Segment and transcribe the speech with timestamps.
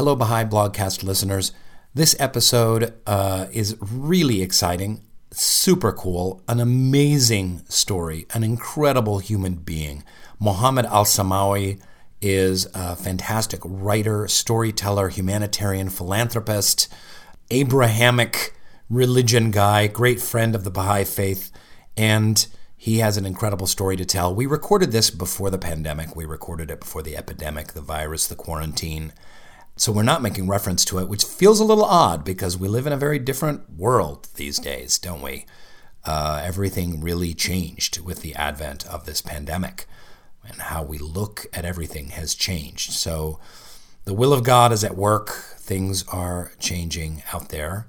[0.00, 1.52] Hello, Baha'i Blogcast listeners.
[1.92, 10.02] This episode uh, is really exciting, super cool, an amazing story, an incredible human being.
[10.38, 11.82] Mohammed Al Samawi
[12.22, 16.90] is a fantastic writer, storyteller, humanitarian philanthropist,
[17.50, 18.54] Abrahamic
[18.88, 21.52] religion guy, great friend of the Baha'i faith,
[21.94, 24.34] and he has an incredible story to tell.
[24.34, 26.16] We recorded this before the pandemic.
[26.16, 29.12] We recorded it before the epidemic, the virus, the quarantine.
[29.80, 32.86] So we're not making reference to it, which feels a little odd because we live
[32.86, 35.46] in a very different world these days, don't we?
[36.04, 39.86] Uh, everything really changed with the advent of this pandemic,
[40.46, 42.92] and how we look at everything has changed.
[42.92, 43.40] So
[44.04, 45.30] the will of God is at work.
[45.56, 47.86] Things are changing out there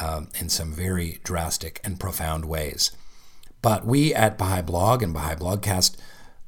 [0.00, 2.92] um, in some very drastic and profound ways.
[3.60, 5.98] But we at Baha'i Blog and Baha'i Blogcast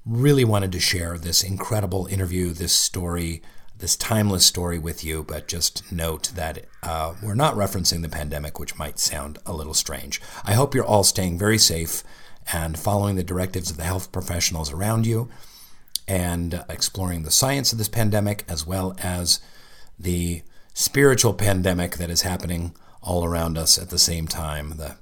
[0.06, 3.42] really wanted to share this incredible interview, this story,
[3.82, 5.24] this timeless story with you.
[5.24, 9.74] But just note that uh, we're not referencing the pandemic, which might sound a little
[9.74, 10.22] strange.
[10.44, 12.02] I hope you're all staying very safe
[12.50, 15.28] and following the directives of the health professionals around you
[16.08, 19.41] and exploring the science of this pandemic as well as
[19.98, 20.42] the
[20.74, 24.77] spiritual pandemic that is happening all around us at the same time.
[24.77, 24.96] The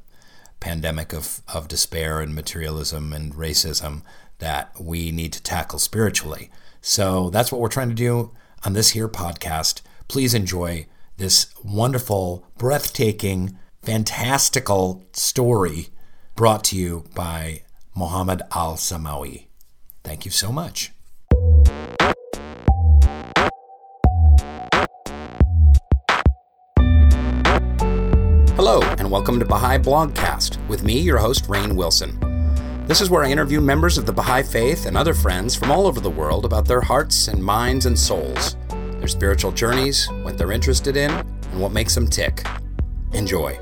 [0.59, 4.03] pandemic of, of despair and materialism and racism
[4.39, 6.51] that we need to tackle spiritually.
[6.81, 8.33] So that's what we're trying to do
[8.65, 9.83] on this here podcast.
[10.09, 15.89] Please enjoy this wonderful, breathtaking, fantastical story
[16.35, 17.63] brought to you by
[17.95, 19.47] Mohammed Al Samawi.
[20.05, 20.93] Thank you so much.
[28.57, 32.30] Hello, and welcome to Baha'i Blogcast with me, your host, Rainn Wilson.
[32.91, 35.87] This is where I interview members of the Baha'i faith and other friends from all
[35.87, 38.57] over the world about their hearts and minds and souls,
[38.99, 42.45] their spiritual journeys, what they're interested in, and what makes them tick.
[43.13, 43.57] Enjoy.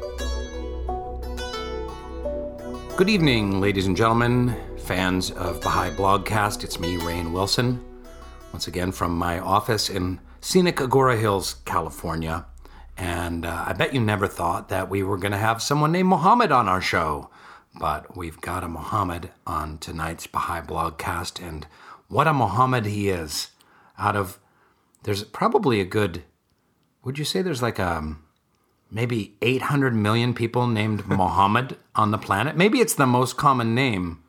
[2.96, 6.64] Good evening, ladies and gentlemen, fans of Baha'i Blogcast.
[6.64, 7.84] It's me, Rainn Wilson,
[8.54, 12.46] once again from my office in scenic Agoura Hills, California.
[12.96, 16.08] And uh, I bet you never thought that we were going to have someone named
[16.08, 17.28] Mohammed on our show.
[17.78, 21.46] But we've got a Mohammed on tonight's Baha'i Blogcast.
[21.46, 21.66] And
[22.08, 23.50] what a Mohammed he is.
[23.98, 24.38] Out of,
[25.04, 26.24] there's probably a good,
[27.04, 28.24] would you say there's like a, um,
[28.90, 32.56] maybe 800 million people named Mohammed on the planet?
[32.56, 34.22] Maybe it's the most common name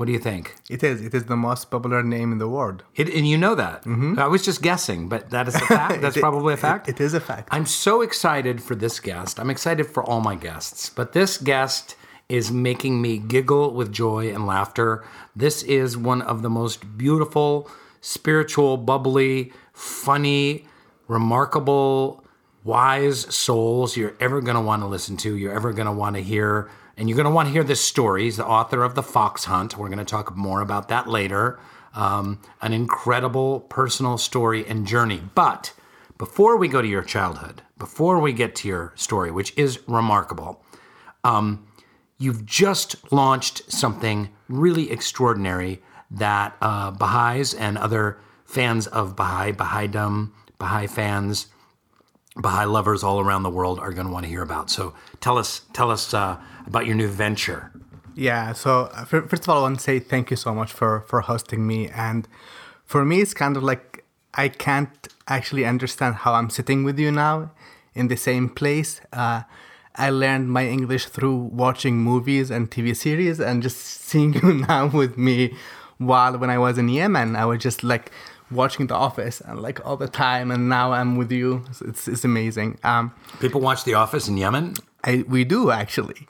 [0.00, 0.54] what do you think?
[0.70, 1.02] It is.
[1.02, 2.84] It is the most popular name in the world.
[2.96, 3.84] It, and you know that.
[3.84, 4.18] Mm-hmm.
[4.18, 6.00] I was just guessing, but that is a fact.
[6.00, 6.88] That's probably a fact.
[6.88, 7.50] It, it is a fact.
[7.52, 9.38] I'm so excited for this guest.
[9.38, 11.96] I'm excited for all my guests, but this guest
[12.30, 15.04] is making me giggle with joy and laughter.
[15.34, 17.70] This is one of the most beautiful,
[18.00, 20.66] spiritual, bubbly, funny,
[21.08, 22.24] remarkable,
[22.64, 26.16] wise souls you're ever going to want to listen to, you're ever going to want
[26.16, 28.24] to hear and you're going to want to hear this story.
[28.24, 29.78] He's the author of The Fox Hunt.
[29.78, 31.58] We're going to talk more about that later.
[31.94, 35.22] Um, an incredible personal story and journey.
[35.34, 35.72] But
[36.18, 40.62] before we go to your childhood, before we get to your story, which is remarkable,
[41.24, 41.66] um,
[42.20, 50.30] you've just launched something really extraordinary that uh, Baha'is and other fans of Baha'i, Bahaidom,
[50.58, 51.46] Baha'i fans,
[52.36, 54.70] Baha'i lovers all around the world are going to want to hear about.
[54.70, 56.36] So tell us, tell us uh,
[56.66, 57.72] about your new venture.
[58.14, 58.52] Yeah.
[58.52, 61.22] So uh, first of all, I want to say thank you so much for for
[61.22, 61.88] hosting me.
[61.88, 62.28] And
[62.84, 64.04] for me, it's kind of like
[64.34, 67.50] I can't actually understand how I'm sitting with you now
[67.94, 69.00] in the same place.
[69.12, 69.42] Uh,
[70.00, 74.86] I learned my English through watching movies and TV series, and just seeing you now
[74.86, 75.54] with me.
[75.98, 78.10] While when I was in Yemen, I was just like
[78.50, 81.64] watching The Office and like all the time, and now I'm with you.
[81.82, 82.78] It's it's amazing.
[82.82, 84.74] Um, People watch The Office in Yemen.
[85.04, 86.26] I, we do actually.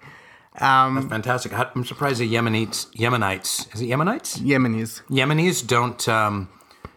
[0.59, 1.53] Um, That's fantastic.
[1.57, 4.39] I'm surprised the Yemenites, Yemenites, is it Yemenites?
[4.41, 5.03] Yemenis.
[5.09, 6.49] Yemenis don't um,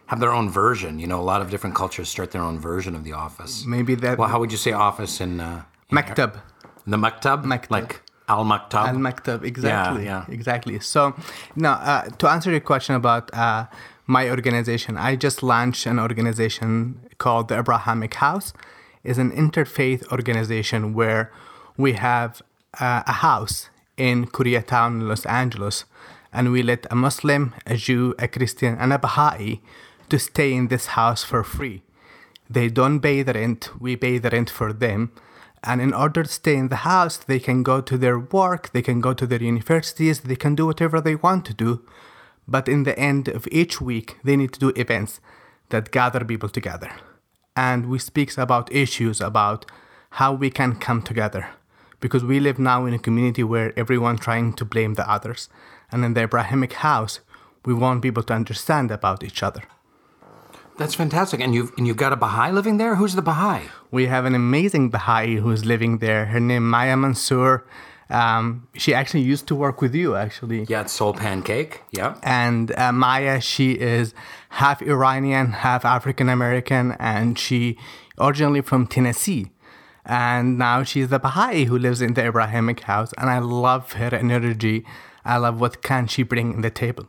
[0.06, 0.98] have their own version.
[0.98, 3.64] You know, a lot of different cultures start their own version of the Office.
[3.64, 4.18] Maybe that.
[4.18, 5.40] Well, how would you say Office in?
[5.40, 6.40] Uh, in Maktab.
[6.86, 7.44] The Maktab.
[7.44, 7.70] Maktab.
[7.70, 8.88] Like Al Maktab.
[8.88, 9.44] Al Maktab.
[9.44, 10.04] Exactly.
[10.04, 10.34] Yeah, yeah.
[10.34, 10.78] Exactly.
[10.80, 11.14] So,
[11.56, 13.66] now uh, to answer your question about uh,
[14.06, 18.52] my organization, I just launched an organization called the Abrahamic House.
[19.02, 21.30] It's an interfaith organization where
[21.76, 22.42] we have
[22.80, 25.84] uh, a house in Koreatown, Los Angeles,
[26.32, 29.60] and we let a Muslim, a Jew, a Christian, and a Baha'i
[30.08, 31.82] to stay in this house for free.
[32.50, 35.12] They don't pay the rent, we pay the rent for them.
[35.66, 38.82] And in order to stay in the house, they can go to their work, they
[38.82, 41.80] can go to their universities, they can do whatever they want to do.
[42.46, 45.20] But in the end of each week, they need to do events
[45.70, 46.92] that gather people together.
[47.56, 49.64] and we speaks about issues about
[50.10, 51.50] how we can come together
[52.00, 55.48] because we live now in a community where everyone trying to blame the others
[55.90, 57.20] and in the abrahamic house
[57.64, 59.62] we want people to understand about each other
[60.76, 61.40] That's fantastic.
[61.40, 62.96] And you've and you've got a Baha'i living there.
[62.96, 63.68] Who's the Baha'i?
[63.94, 67.64] we have an amazing baha'i who's living there her name maya mansour
[68.10, 71.82] um, she actually used to work with you actually Yeah, Soul Pancake.
[71.90, 72.16] Yeah.
[72.22, 74.12] and uh, Maya, she is
[74.50, 77.78] half Iranian, half African American, and she
[78.18, 79.52] originally from Tennessee.
[80.04, 84.14] And now she's the Baha'i who lives in the Abrahamic house, and I love her
[84.14, 84.84] energy.
[85.24, 87.08] I love what can she bring in the table.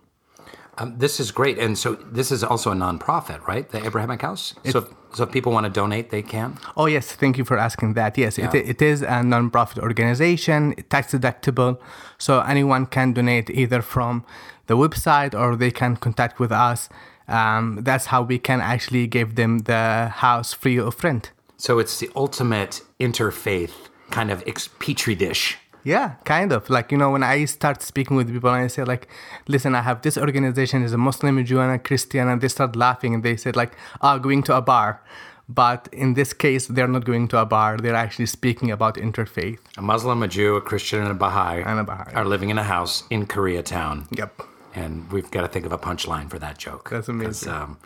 [0.77, 1.57] Um, this is great.
[1.57, 3.69] And so this is also a nonprofit, right?
[3.69, 4.53] The Abrahamic House.
[4.69, 6.57] so if, so if people want to donate, they can.
[6.75, 8.17] Oh yes, thank you for asking that.
[8.17, 11.79] Yes, it, it is a non-profit organization, tax deductible,
[12.17, 14.25] so anyone can donate either from
[14.67, 16.89] the website or they can contact with us.
[17.27, 21.31] Um, that's how we can actually give them the house free of rent.
[21.57, 23.71] So it's the ultimate interfaith
[24.11, 25.57] kind of ex- petri dish.
[25.85, 26.69] Yeah, kind of.
[26.69, 29.07] Like, you know, when I start speaking with people and I say, like,
[29.47, 32.47] listen, I have this organization is a Muslim, a Jew, and a Christian, and they
[32.47, 35.01] start laughing and they said, like, ah, going to a bar.
[35.47, 37.77] But in this case, they're not going to a bar.
[37.77, 39.59] They're actually speaking about interfaith.
[39.77, 42.13] A Muslim, a Jew, a Christian, and a Baha'i, And a Baha'i.
[42.15, 44.07] are living in a house in Koreatown.
[44.17, 44.41] Yep.
[44.73, 46.89] And we've got to think of a punchline for that joke.
[46.89, 47.51] That's amazing.
[47.51, 47.77] Um,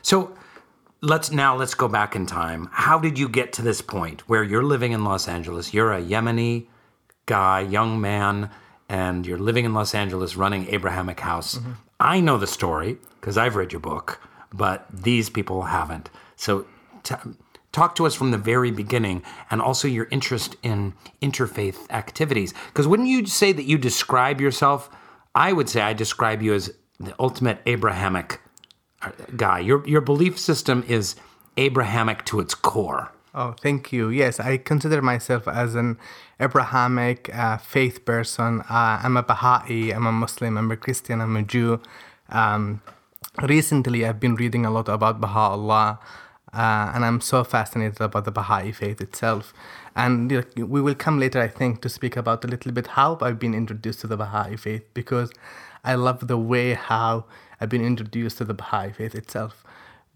[0.00, 0.32] so
[1.00, 2.68] let's now let's go back in time.
[2.70, 5.74] How did you get to this point where you're living in Los Angeles?
[5.74, 6.66] You're a Yemeni
[7.28, 8.50] guy, young man,
[8.88, 11.58] and you're living in Los Angeles running Abrahamic House.
[11.58, 11.72] Mm-hmm.
[12.00, 14.20] I know the story because I've read your book,
[14.52, 16.10] but these people haven't.
[16.34, 16.66] So
[17.04, 17.14] t-
[17.70, 22.54] talk to us from the very beginning and also your interest in interfaith activities.
[22.68, 24.90] Because wouldn't you say that you describe yourself?
[25.34, 28.40] I would say I describe you as the ultimate Abrahamic
[29.02, 29.60] uh, guy.
[29.60, 31.14] Your, your belief system is
[31.56, 33.12] Abrahamic to its core.
[33.40, 34.08] Oh, thank you.
[34.08, 35.96] Yes, I consider myself as an
[36.40, 38.62] Abrahamic uh, faith person.
[38.62, 41.80] Uh, I'm a Baha'i, I'm a Muslim, I'm a Christian, I'm a Jew.
[42.30, 42.82] Um,
[43.40, 46.00] recently, I've been reading a lot about Baha'u'llah,
[46.52, 49.54] uh, and I'm so fascinated about the Baha'i faith itself.
[49.94, 53.18] And like, we will come later, I think, to speak about a little bit how
[53.20, 55.30] I've been introduced to the Baha'i faith because
[55.84, 57.26] I love the way how
[57.60, 59.62] I've been introduced to the Baha'i faith itself.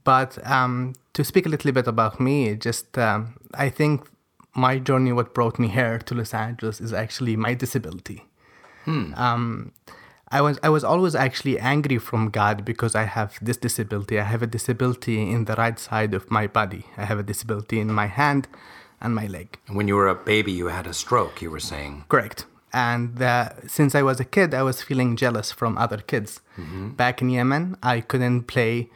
[0.02, 4.08] But um, to speak a little bit about me, just um, I think
[4.54, 8.24] my journey, what brought me here to Los Angeles, is actually my disability.
[8.86, 9.72] Um,
[10.28, 14.18] I was I was always actually angry from God because I have this disability.
[14.18, 16.86] I have a disability in the right side of my body.
[16.96, 18.48] I have a disability in my hand
[19.00, 19.58] and my leg.
[19.68, 22.04] And when you were a baby, you had a stroke, you were saying.
[22.08, 22.46] Correct.
[22.72, 26.40] And uh, since I was a kid, I was feeling jealous from other kids.
[26.96, 28.88] Back in Yemen, I couldn't play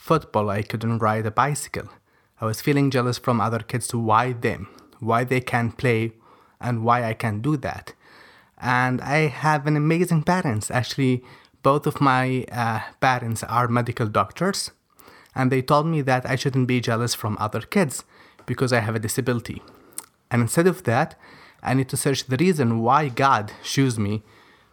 [0.00, 0.48] football.
[0.48, 1.88] I couldn't ride a bicycle.
[2.40, 4.68] I was feeling jealous from other kids to why them,
[4.98, 6.12] why they can play,
[6.60, 7.92] and why I can't do that.
[8.58, 10.70] And I have an amazing parents.
[10.70, 11.22] Actually,
[11.62, 14.70] both of my uh, parents are medical doctors,
[15.34, 18.04] and they told me that I shouldn't be jealous from other kids
[18.46, 19.62] because I have a disability.
[20.30, 21.18] And instead of that,
[21.62, 24.22] I need to search the reason why God chose me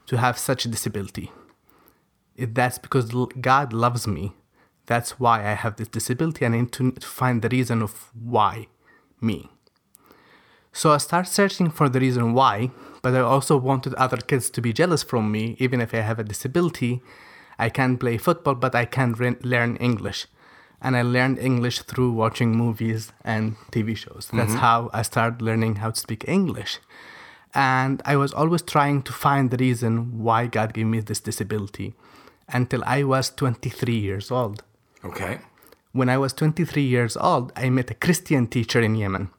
[0.05, 1.31] to have such a disability.
[2.35, 4.33] If that's because God loves me,
[4.87, 8.67] that's why I have this disability, and I need to find the reason of why
[9.21, 9.49] me.
[10.71, 14.61] So I start searching for the reason why, but I also wanted other kids to
[14.61, 17.01] be jealous from me, even if I have a disability.
[17.59, 20.27] I can't play football, but I can re- learn English.
[20.81, 24.29] And I learned English through watching movies and TV shows.
[24.31, 24.59] That's mm-hmm.
[24.59, 26.79] how I started learning how to speak English.
[27.55, 31.95] And I was always trying to find the reason why God gave me this disability
[32.47, 34.63] until I was 23 years old.
[35.07, 35.39] Okay.
[35.93, 39.29] When I was 23 years old, I met a Christian teacher in Yemen.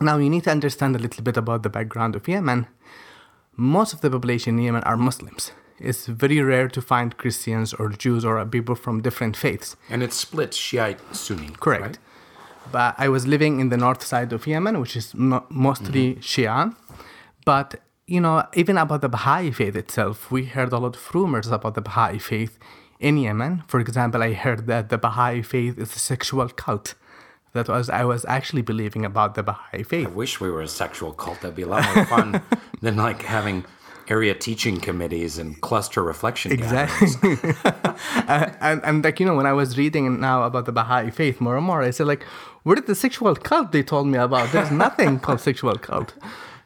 [0.00, 2.66] Now, you need to understand a little bit about the background of Yemen.
[3.56, 5.52] Most of the population in Yemen are Muslims.
[5.78, 9.76] It's very rare to find Christians or Jews or people from different faiths.
[9.90, 11.50] And it's split Shiite Sunni.
[11.60, 11.82] Correct.
[11.82, 11.98] right?
[12.72, 16.20] But I was living in the north side of Yemen, which is mo- mostly mm-hmm.
[16.20, 16.76] Shia.
[17.44, 21.48] But, you know, even about the Baha'i faith itself, we heard a lot of rumors
[21.48, 22.58] about the Baha'i faith
[23.00, 23.62] in Yemen.
[23.66, 26.94] For example, I heard that the Baha'i faith is a sexual cult.
[27.52, 30.06] That was I was actually believing about the Baha'i faith.
[30.06, 31.40] I wish we were a sexual cult.
[31.40, 32.42] That'd be a lot more fun
[32.80, 33.64] than like having
[34.08, 36.52] area teaching committees and cluster reflection.
[36.52, 37.08] Exactly.
[38.28, 41.56] and, and like, you know, when I was reading now about the Baha'i faith more
[41.56, 42.24] and more, I said like,
[42.62, 44.52] where did the sexual cult they told me about?
[44.52, 46.14] There's nothing called sexual cult.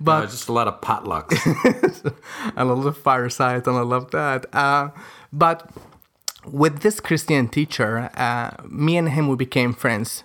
[0.01, 1.39] But Uh, just a lot of potlucks.
[2.57, 4.47] and a lot of firesides and I love that.
[4.55, 4.89] Uh,
[5.33, 5.71] but
[6.47, 10.25] with this Christian teacher, uh, me and him we became friends.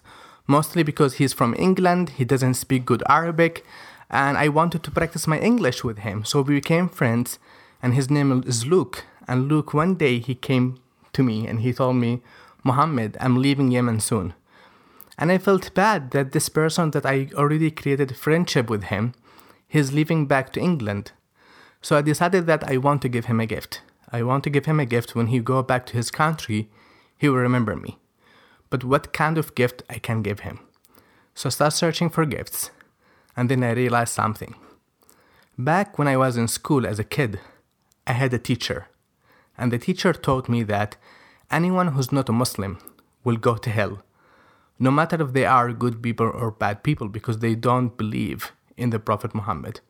[0.50, 3.64] mostly because he's from England, he doesn't speak good Arabic,
[4.10, 6.26] and I wanted to practice my English with him.
[6.26, 7.38] So we became friends,
[7.84, 9.06] and his name is Luke.
[9.28, 10.80] And Luke, one day he came
[11.14, 12.22] to me and he told me,
[12.64, 14.34] Muhammad, I'm leaving Yemen soon.
[15.20, 19.14] And I felt bad that this person that I already created friendship with him,
[19.68, 21.12] he's leaving back to England.
[21.82, 23.82] So I decided that I want to give him a gift.
[24.12, 26.70] I want to give him a gift when he go back to his country,
[27.18, 28.00] he will remember me.
[28.70, 30.60] But what kind of gift I can give him?
[31.36, 32.72] So I start searching for gifts,
[33.38, 34.56] and then I realized something.
[35.58, 37.40] Back when I was in school as a kid,
[38.08, 38.88] I had a teacher,
[39.58, 40.98] and the teacher taught me that
[41.52, 42.80] anyone who's not a Muslim
[43.24, 44.02] will go to hell,
[44.80, 48.90] no matter if they are good people or bad people, because they don't believe in
[48.90, 49.82] the Prophet Muhammad.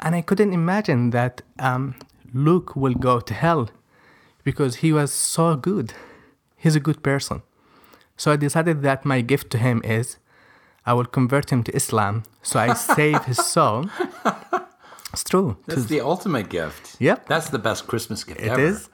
[0.00, 1.94] And I couldn't imagine that um,
[2.32, 3.70] Luke will go to hell
[4.44, 5.92] because he was so good.
[6.56, 7.42] He's a good person.
[8.16, 10.18] So I decided that my gift to him is
[10.84, 13.86] I will convert him to Islam so I save his soul.
[15.12, 15.56] It's true.
[15.66, 16.96] That's the ultimate gift.
[17.00, 17.26] Yep.
[17.26, 18.60] That's the best Christmas gift It ever.
[18.60, 18.88] is.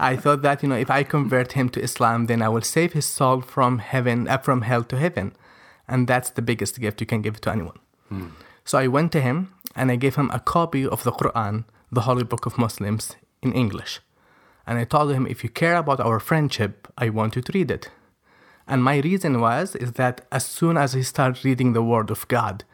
[0.00, 2.94] I thought that you know if I convert him to Islam, then I will save
[2.94, 5.32] his soul from heaven, uh, from hell to heaven,
[5.86, 7.78] and that's the biggest gift you can give to anyone.
[8.64, 12.02] So I went to him and I gave him a copy of the Quran, the
[12.02, 14.00] holy book of Muslims, in English,
[14.66, 17.70] and I told him if you care about our friendship, I want you to read
[17.70, 17.90] it.
[18.66, 22.28] And my reason was is that as soon as he starts reading the Word of
[22.28, 22.64] God,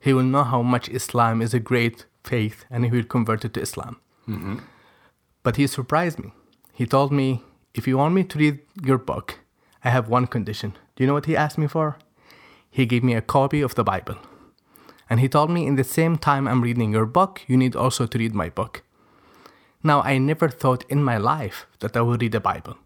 [0.00, 3.54] he will know how much Islam is a great faith, and he will convert it
[3.54, 4.00] to Islam.
[4.28, 4.58] Mm-hmm.
[5.44, 6.32] But he surprised me.
[6.72, 7.44] He told me,
[7.74, 9.38] if you want me to read your book,
[9.84, 10.70] I have one condition.
[10.96, 11.96] Do you know what he asked me for?
[12.68, 14.16] He gave me a copy of the Bible.
[15.08, 18.06] And he told me, in the same time I'm reading your book, you need also
[18.06, 18.82] to read my book.
[19.82, 22.76] Now, I never thought in my life that I would read the Bible.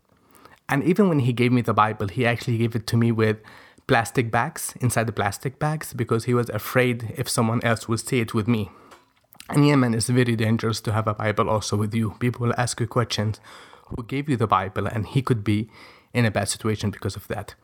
[0.68, 3.38] And even when he gave me the Bible, he actually gave it to me with
[3.86, 8.20] plastic bags inside the plastic bags because he was afraid if someone else would see
[8.20, 8.70] it with me.
[9.52, 12.14] In Yemen, it's very dangerous to have a Bible also with you.
[12.20, 13.40] People will ask you questions
[13.86, 15.68] who gave you the Bible, and he could be
[16.14, 17.54] in a bad situation because of that.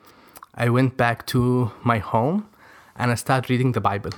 [0.54, 2.48] I went back to my home
[2.96, 4.10] and I started reading the Bible.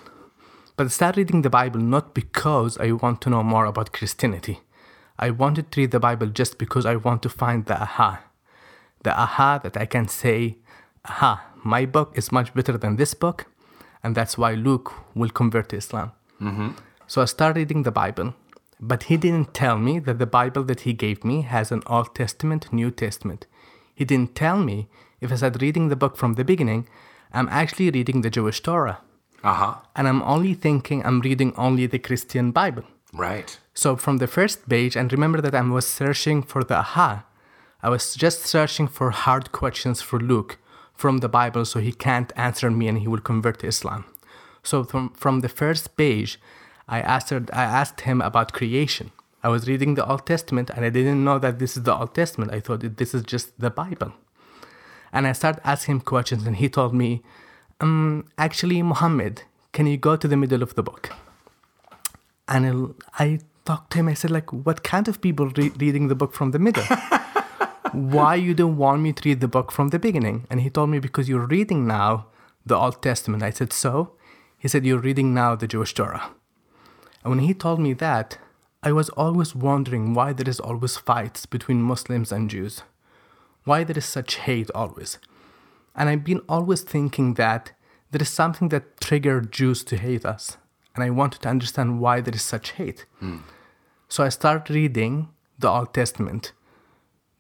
[0.78, 4.60] But I started reading the Bible not because I want to know more about Christianity.
[5.18, 8.22] I wanted to read the Bible just because I want to find the aha.
[9.02, 10.58] The aha that I can say,
[11.04, 13.46] aha, my book is much better than this book,
[14.04, 16.12] and that's why Luke will convert to Islam.
[16.40, 16.68] Mm-hmm.
[17.08, 18.34] So I started reading the Bible,
[18.78, 22.14] but he didn't tell me that the Bible that he gave me has an Old
[22.14, 23.46] Testament, New Testament.
[23.96, 24.88] He didn't tell me
[25.20, 26.88] if I started reading the book from the beginning,
[27.32, 29.00] I'm actually reading the Jewish Torah.
[29.42, 29.74] Uh huh.
[29.94, 32.84] And I'm only thinking I'm reading only the Christian Bible.
[33.12, 33.58] Right.
[33.74, 37.24] So from the first page, and remember that I was searching for the aha,
[37.82, 40.58] I was just searching for hard questions for Luke
[40.94, 44.04] from the Bible so he can't answer me and he will convert to Islam.
[44.64, 46.40] So from, from the first page,
[46.88, 49.12] I asked, her, I asked him about creation.
[49.44, 52.14] I was reading the Old Testament and I didn't know that this is the Old
[52.14, 52.52] Testament.
[52.52, 54.12] I thought this is just the Bible.
[55.12, 57.22] And I started asking him questions and he told me,
[57.80, 59.42] um, actually, Muhammad,
[59.72, 61.10] can you go to the middle of the book?
[62.48, 64.08] And I I talked to him.
[64.08, 66.84] I said, like, what kind of people re- reading the book from the middle?
[67.92, 70.46] Why you don't want me to read the book from the beginning?
[70.50, 72.26] And he told me because you're reading now
[72.64, 73.42] the Old Testament.
[73.42, 74.12] I said, so?
[74.58, 76.30] He said, you're reading now the Jewish Torah.
[77.22, 78.38] And when he told me that,
[78.82, 82.82] I was always wondering why there is always fights between Muslims and Jews.
[83.64, 85.18] Why there is such hate always.
[85.98, 87.72] And I've been always thinking that
[88.12, 90.56] there is something that triggered Jews to hate us.
[90.94, 93.04] And I wanted to understand why there is such hate.
[93.18, 93.38] Hmm.
[94.08, 95.28] So I started reading
[95.58, 96.52] the Old Testament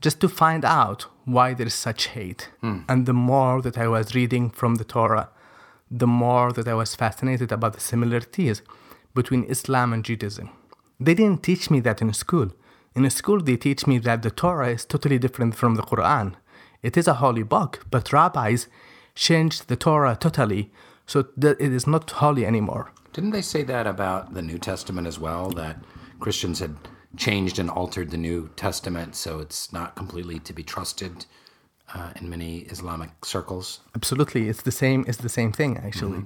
[0.00, 2.50] just to find out why there is such hate.
[2.60, 2.80] Hmm.
[2.88, 5.30] And the more that I was reading from the Torah,
[5.90, 8.62] the more that I was fascinated about the similarities
[9.14, 10.50] between Islam and Judaism.
[11.00, 12.50] They didn't teach me that in school.
[12.94, 16.34] In school, they teach me that the Torah is totally different from the Quran.
[16.82, 18.68] It is a holy book, but rabbis
[19.14, 20.70] changed the Torah totally
[21.06, 22.92] so that it is not holy anymore.
[23.12, 25.50] Didn't they say that about the New Testament as well?
[25.50, 25.78] That
[26.20, 26.76] Christians had
[27.16, 31.26] changed and altered the New Testament so it's not completely to be trusted
[31.94, 33.80] uh, in many Islamic circles?
[33.94, 35.04] Absolutely, it's the same.
[35.08, 36.24] It's the same thing actually.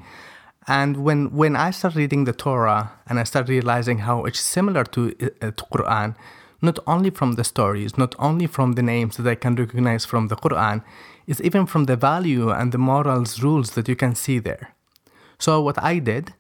[0.69, 4.85] And when when I started reading the Torah and I started realizing how it's similar
[4.85, 6.15] to uh, to Quran,
[6.63, 10.29] not only from the stories, not only from the names that I can recognize from
[10.29, 10.83] the Quran,
[11.27, 14.75] is even from the value and the morals rules that you can see there.
[15.39, 16.35] So what I did,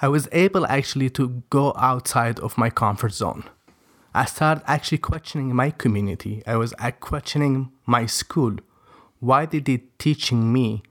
[0.00, 3.44] I was able actually to go outside of my comfort zone.
[4.14, 6.42] I started actually questioning my community.
[6.46, 8.56] I was uh, questioning my school.
[9.20, 10.82] Why did they teaching me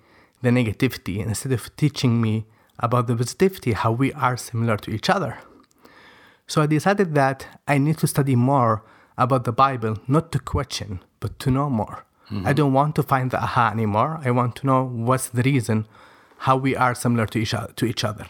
[0.41, 2.45] the negativity instead of teaching me
[2.79, 5.37] about the positivity, how we are similar to each other.
[6.51, 8.83] So I decided that I need to study more
[9.17, 12.03] about the Bible, not to question, but to know more.
[12.29, 12.45] Mm-hmm.
[12.45, 14.19] I don't want to find the aha anymore.
[14.21, 15.87] I want to know what's the reason
[16.39, 17.71] how we are similar to each other.
[17.71, 18.25] To each other.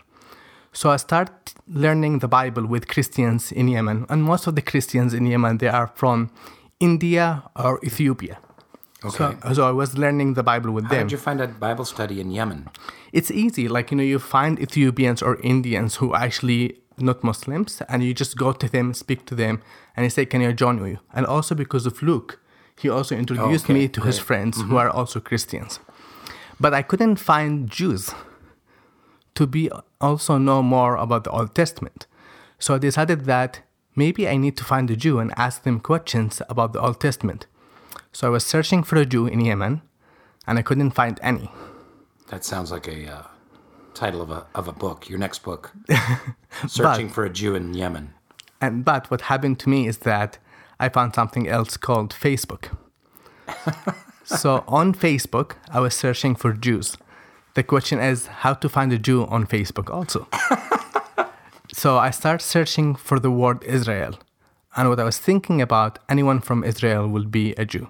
[0.71, 5.15] So I start learning the Bible with Christians in Yemen, and most of the Christians
[5.15, 6.29] in Yemen they are from
[6.79, 8.37] India or Ethiopia.
[9.03, 9.17] Okay.
[9.17, 10.99] So, so I was learning the Bible with How them.
[10.99, 12.69] How did you find a Bible study in Yemen?
[13.13, 13.67] It's easy.
[13.67, 18.37] Like you know, you find Ethiopians or Indians who actually not Muslims, and you just
[18.37, 19.61] go to them, speak to them,
[19.95, 22.39] and they say, "Can I join you?" And also because of Luke,
[22.79, 23.73] he also introduced okay.
[23.73, 24.69] me to his friends mm-hmm.
[24.69, 25.79] who are also Christians.
[26.59, 28.13] But I couldn't find Jews
[29.35, 32.07] to be also know more about the Old Testament.
[32.59, 33.61] So I decided that
[33.95, 37.47] maybe I need to find a Jew and ask them questions about the Old Testament.
[38.11, 39.81] So I was searching for a Jew in Yemen,
[40.45, 41.49] and I couldn't find any.
[42.27, 43.23] That sounds like a uh,
[43.93, 45.09] title of a of a book.
[45.09, 45.71] Your next book,
[46.67, 48.13] searching but, for a Jew in Yemen.
[48.59, 50.37] And but what happened to me is that
[50.79, 52.75] I found something else called Facebook.
[54.23, 56.97] so on Facebook, I was searching for Jews.
[57.53, 60.27] The question is how to find a Jew on Facebook also.
[61.73, 64.17] so I started searching for the word Israel.
[64.75, 67.89] And what I was thinking about, anyone from Israel will be a Jew.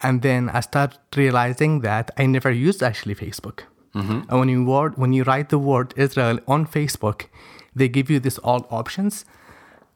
[0.00, 3.64] And then I started realizing that I never used actually Facebook.
[3.94, 4.20] Mm-hmm.
[4.28, 7.26] And when you word, when you write the word Israel on Facebook,
[7.74, 9.24] they give you this all options.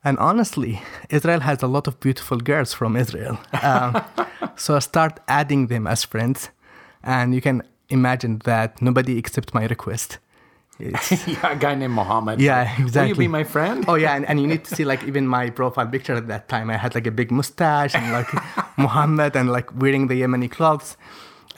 [0.05, 3.39] And honestly, Israel has a lot of beautiful girls from Israel.
[3.63, 4.03] Um,
[4.57, 6.51] so I start adding them as friends,
[7.03, 10.19] and you can imagine that nobody accepts my request.
[10.79, 12.41] yeah, a guy named Mohammed.
[12.41, 13.01] Yeah, exactly.
[13.01, 13.85] Will you be my friend?
[13.87, 16.49] Oh yeah, and, and you need to see like even my profile picture at that
[16.49, 16.71] time.
[16.71, 18.29] I had like a big mustache and like
[18.77, 20.97] Mohammed and like wearing the Yemeni clothes.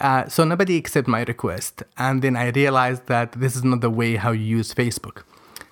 [0.00, 3.90] Uh, so nobody accept my request, and then I realized that this is not the
[3.90, 5.22] way how you use Facebook.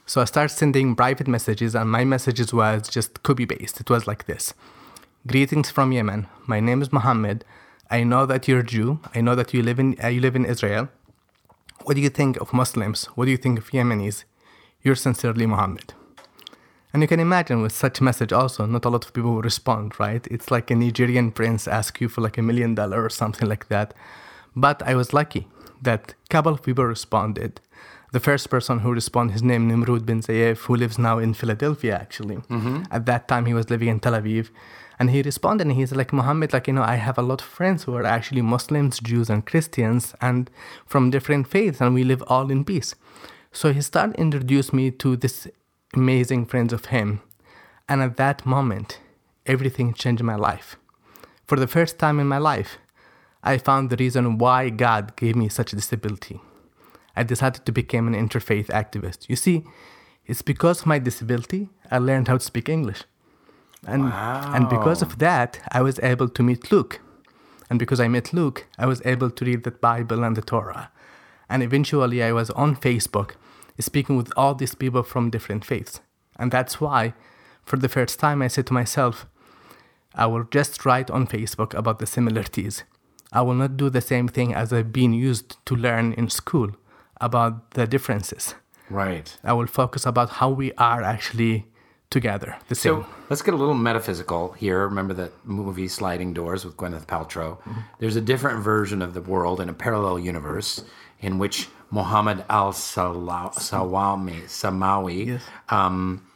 [0.07, 3.81] So I started sending private messages, and my messages was just copy paste.
[3.81, 4.55] It was like this:
[5.27, 6.29] Greetings from Yemen.
[6.47, 7.45] My name is Mohammed.
[7.91, 9.01] I know that you're Jew.
[9.15, 10.89] I know that you live in uh, you live in Israel.
[11.85, 13.07] What do you think of Muslims?
[13.17, 14.25] What do you think of Yemenis?
[14.83, 15.95] You're sincerely Mohammed.
[16.93, 19.99] And you can imagine with such message also, not a lot of people will respond,
[19.99, 20.27] right?
[20.31, 23.69] It's like a Nigerian prince ask you for like a million dollar or something like
[23.69, 23.95] that.
[24.55, 25.49] But I was lucky
[25.81, 27.61] that a couple of people responded.
[28.13, 31.97] The first person who responded, his name Nimrud bin Zayef, who lives now in Philadelphia
[31.97, 32.37] actually.
[32.37, 32.83] Mm-hmm.
[32.91, 34.51] At that time he was living in Tel Aviv.
[34.99, 37.47] And he responded and he's like, Muhammad, like, you know, I have a lot of
[37.47, 40.51] friends who are actually Muslims, Jews, and Christians, and
[40.87, 42.95] from different faiths, and we live all in peace.
[43.51, 45.49] So he started introduce me to this
[45.95, 47.21] amazing friends of him.
[47.89, 49.01] And at that moment,
[49.47, 50.77] everything changed my life.
[51.45, 52.79] For the first time in my life,
[53.43, 56.41] I found the reason why God gave me such a disability.
[57.17, 59.29] I decided to become an interfaith activist.
[59.29, 59.65] You see,
[60.27, 63.03] it's because of my disability I learned how to speak English.
[63.87, 64.53] And, wow.
[64.55, 67.01] and because of that, I was able to meet Luke.
[67.69, 70.91] And because I met Luke, I was able to read the Bible and the Torah.
[71.49, 73.33] And eventually, I was on Facebook
[73.81, 76.01] speaking with all these people from different faiths.
[76.39, 77.15] And that's why,
[77.65, 79.27] for the first time, I said to myself,
[80.15, 82.85] I will just write on Facebook about the similarities.
[83.33, 86.73] I will not do the same thing as I've been used to learn in school
[87.21, 88.55] about the differences.
[88.91, 89.35] Right.
[89.43, 91.67] I will focus about how we are actually
[92.11, 92.59] together.
[92.69, 93.03] The same.
[93.03, 94.87] So let's get a little metaphysical here.
[94.87, 97.59] Remember that movie Sliding Doors with Gwyneth Paltrow?
[97.61, 97.81] Mm-hmm.
[98.01, 100.85] There's a different version of the world in a parallel universe
[101.21, 105.43] in which Muhammad al Sawami Samawi yes.
[105.69, 106.27] um,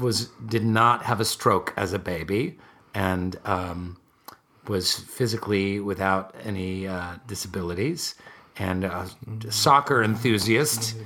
[0.00, 2.58] was did not have a stroke as a baby
[2.94, 3.98] and um,
[4.66, 8.14] was physically without any uh, disabilities
[8.58, 9.50] and a mm-hmm.
[9.50, 10.96] soccer enthusiast.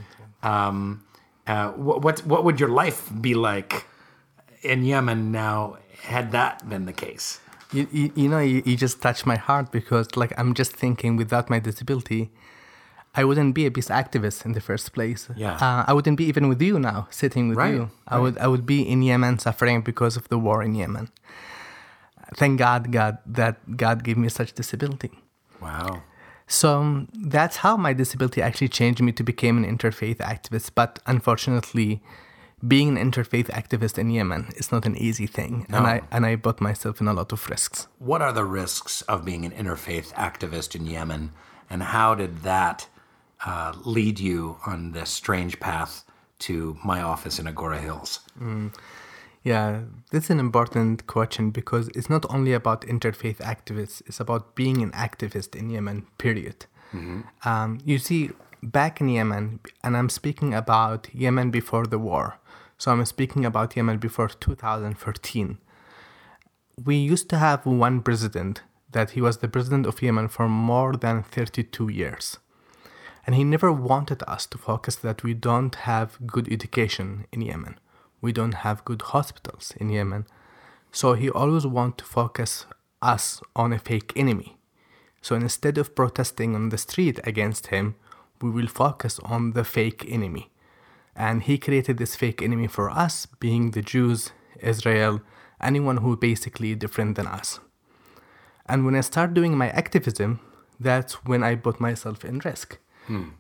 [0.42, 1.04] Um,
[1.46, 3.86] uh, what, what what would your life be like
[4.62, 7.40] in Yemen now had that been the case?
[7.72, 11.16] You, you, you know, you, you just touched my heart because, like, I'm just thinking
[11.16, 12.30] without my disability,
[13.14, 15.28] I wouldn't be a peace activist in the first place.
[15.36, 15.54] Yeah.
[15.54, 17.80] Uh, I wouldn't be even with you now, sitting with right, you.
[17.80, 17.90] Right.
[18.06, 21.10] I would I would be in Yemen suffering because of the war in Yemen.
[22.36, 25.10] Thank God, God that God gave me such disability.
[25.60, 26.02] Wow.
[26.46, 30.72] So um, that's how my disability actually changed me to become an interfaith activist.
[30.74, 32.02] But unfortunately,
[32.66, 35.78] being an interfaith activist in Yemen is not an easy thing, no.
[35.78, 37.88] and I and I put myself in a lot of risks.
[37.98, 41.32] What are the risks of being an interfaith activist in Yemen,
[41.68, 42.88] and how did that
[43.44, 46.04] uh, lead you on this strange path
[46.40, 48.20] to my office in Agoura Hills?
[48.40, 48.74] Mm.
[49.42, 54.54] Yeah, this is an important question because it's not only about interfaith activists, it's about
[54.54, 56.66] being an activist in Yemen, period.
[57.44, 58.30] Um, you see,
[58.62, 62.38] back in Yemen, and I'm speaking about Yemen before the war.
[62.76, 65.58] So I'm speaking about Yemen before 2013.
[66.84, 70.94] We used to have one president that he was the president of Yemen for more
[70.94, 72.38] than 32 years.
[73.26, 77.78] And he never wanted us to focus that we don't have good education in Yemen.
[78.20, 80.26] We don't have good hospitals in Yemen.
[80.92, 82.66] So he always wanted to focus
[83.02, 84.58] us on a fake enemy.
[85.22, 87.94] So instead of protesting on the street against him,
[88.40, 90.50] we will focus on the fake enemy.
[91.14, 95.20] And he created this fake enemy for us, being the Jews, Israel,
[95.60, 97.60] anyone who basically different than us.
[98.66, 100.40] And when I start doing my activism,
[100.78, 102.78] that's when I put myself in risk.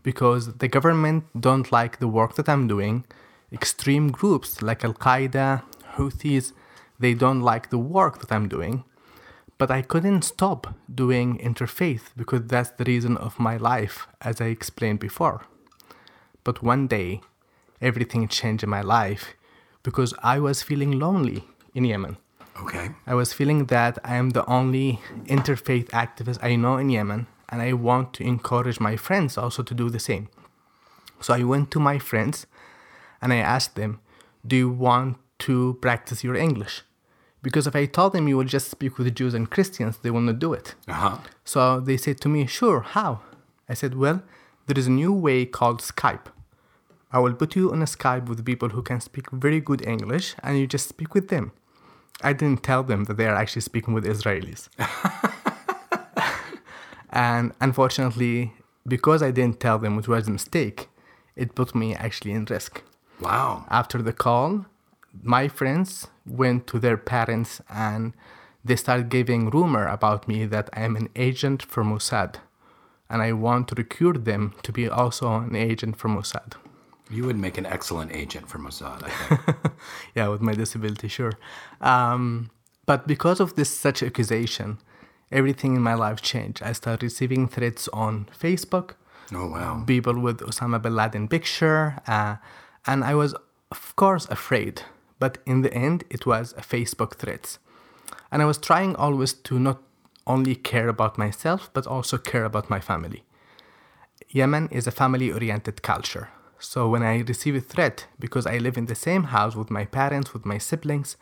[0.02, 3.04] Because the government don't like the work that I'm doing.
[3.52, 5.62] Extreme groups like Al Qaeda,
[5.96, 6.52] Houthis,
[6.98, 8.84] they don't like the work that I'm doing.
[9.58, 14.46] But I couldn't stop doing interfaith because that's the reason of my life, as I
[14.46, 15.42] explained before.
[16.44, 17.20] But one day,
[17.80, 19.34] everything changed in my life
[19.82, 22.16] because I was feeling lonely in Yemen.
[22.62, 22.90] Okay.
[23.06, 27.60] I was feeling that I am the only interfaith activist I know in Yemen, and
[27.60, 30.28] I want to encourage my friends also to do the same.
[31.20, 32.46] So I went to my friends
[33.20, 34.00] and I asked them,
[34.46, 36.82] Do you want to practice your English?
[37.42, 40.20] Because if I told them you will just speak with Jews and Christians, they will
[40.20, 40.74] not do it.
[40.86, 41.18] Uh huh.
[41.44, 43.20] So they said to me, Sure, how?
[43.68, 44.22] I said, Well,
[44.66, 46.26] there is a new way called Skype.
[47.12, 50.34] I will put you on a Skype with people who can speak very good English
[50.42, 51.52] and you just speak with them.
[52.22, 54.68] I didn't tell them that they are actually speaking with Israelis.
[57.10, 58.54] and unfortunately,
[58.86, 60.88] because I didn't tell them, it was a mistake,
[61.36, 62.82] it put me actually in risk.
[63.20, 63.66] Wow.
[63.68, 64.66] After the call,
[65.22, 68.14] my friends went to their parents and
[68.64, 72.36] they started giving rumor about me that I am an agent for Mossad.
[73.08, 76.54] And I want to recruit them to be also an agent for Mossad.
[77.10, 79.72] You would make an excellent agent for Mossad, I think.
[80.14, 81.32] yeah, with my disability, sure.
[81.80, 82.50] Um,
[82.86, 84.78] but because of this such accusation,
[85.30, 86.62] everything in my life changed.
[86.62, 88.92] I started receiving threats on Facebook,
[89.34, 89.84] oh, wow.
[89.86, 92.36] people with Osama bin Laden picture, uh,
[92.86, 93.34] and I was,
[93.70, 94.82] of course, afraid.
[95.18, 97.58] But in the end, it was a Facebook threats,
[98.30, 99.82] and I was trying always to not
[100.26, 103.24] only care about myself but also care about my family.
[104.28, 106.28] Yemen is a family-oriented culture.
[106.58, 109.84] So when I receive a threat because I live in the same house with my
[109.86, 111.16] parents, with my siblings,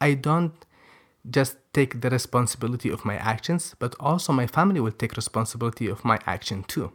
[0.00, 0.54] I don't
[1.30, 6.04] just take the responsibility of my actions, but also my family will take responsibility of
[6.04, 6.92] my action too.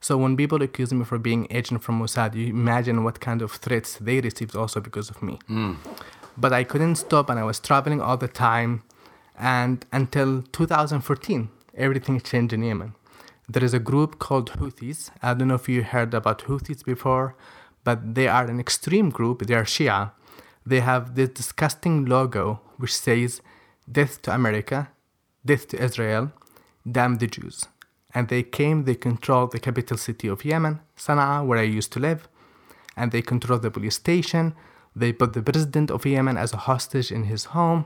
[0.00, 3.52] So when people accuse me for being agent from Mossad, you imagine what kind of
[3.52, 5.38] threats they received also because of me.
[5.46, 5.74] Hmm.
[6.36, 8.82] But I couldn't stop and I was traveling all the time.
[9.38, 12.94] And until 2014, everything changed in Yemen.
[13.48, 15.10] There is a group called Houthis.
[15.22, 17.36] I don't know if you heard about Houthis before,
[17.84, 19.46] but they are an extreme group.
[19.46, 20.12] They are Shia.
[20.64, 23.40] They have this disgusting logo which says,
[23.90, 24.88] Death to America,
[25.44, 26.32] death to Israel,
[26.90, 27.64] damn the Jews.
[28.14, 32.00] And they came, they controlled the capital city of Yemen, Sana'a, where I used to
[32.00, 32.28] live,
[32.96, 34.54] and they controlled the police station.
[34.94, 37.84] They put the president of Yemen as a hostage in his home,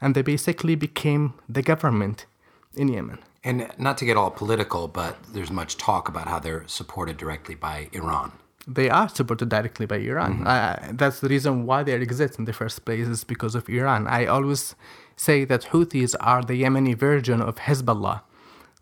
[0.00, 2.26] and they basically became the government
[2.74, 3.18] in Yemen.
[3.44, 7.54] And not to get all political, but there's much talk about how they're supported directly
[7.54, 8.32] by Iran.
[8.76, 10.46] They are supported directly by Iran.
[10.46, 14.06] Uh, that's the reason why they exist in the first place is because of Iran.
[14.06, 14.74] I always
[15.16, 18.20] say that Houthis are the Yemeni version of Hezbollah.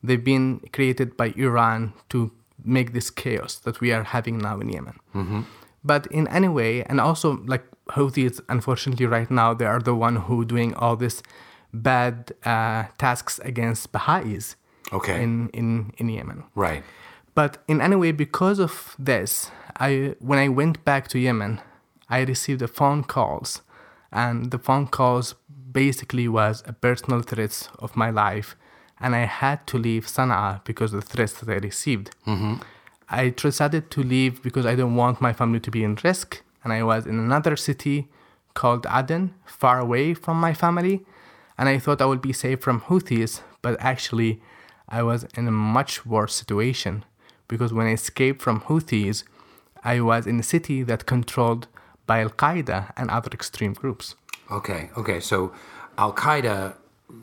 [0.02, 2.18] They've been created by Iran to
[2.64, 5.46] make this chaos that we are having now in Yemen.
[5.84, 10.16] But in any way, and also like Houthis, unfortunately, right now they are the one
[10.26, 11.22] who doing all this
[11.72, 14.56] bad uh, tasks against Baha'is
[14.92, 15.22] Okay.
[15.22, 16.42] in, in, in Yemen.
[16.56, 16.82] right.
[17.34, 21.60] But in any way, because of this, I when I went back to Yemen,
[22.08, 23.62] I received the phone calls,
[24.12, 25.34] and the phone calls
[25.72, 28.56] basically was a personal threats of my life,
[29.00, 32.10] and I had to leave Sana'a because of the threats that I received.
[32.26, 32.54] Mm-hmm.
[33.08, 36.72] I decided to leave because I don't want my family to be in risk, and
[36.72, 38.08] I was in another city
[38.54, 41.04] called Aden, far away from my family,
[41.58, 44.40] and I thought I would be safe from Houthis, but actually,
[44.88, 47.04] I was in a much worse situation
[47.48, 49.24] because when I escaped from Houthis,
[49.86, 51.68] I was in a city that controlled
[52.06, 54.16] by Al Qaeda and other extreme groups.
[54.50, 54.90] Okay.
[54.96, 55.20] Okay.
[55.20, 55.52] So
[55.96, 56.74] Al Qaeda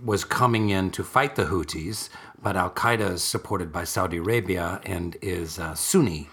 [0.04, 2.10] was coming in to fight the Houthis,
[2.42, 6.30] but Al Qaeda is supported by Saudi Arabia and is uh, Sunni.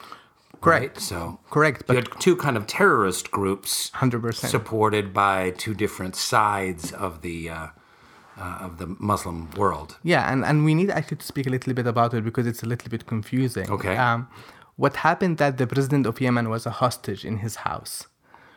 [0.60, 0.96] Correct.
[0.96, 1.00] Right?
[1.00, 4.34] So Correct, you but had two kind of terrorist groups 100%.
[4.34, 7.66] supported by two different sides of the uh,
[8.38, 9.98] uh, of the Muslim world.
[10.02, 12.62] Yeah, and, and we need actually to speak a little bit about it because it's
[12.62, 13.70] a little bit confusing.
[13.70, 13.96] Okay.
[13.96, 14.28] Um,
[14.80, 18.06] what happened that the president of Yemen was a hostage in his house.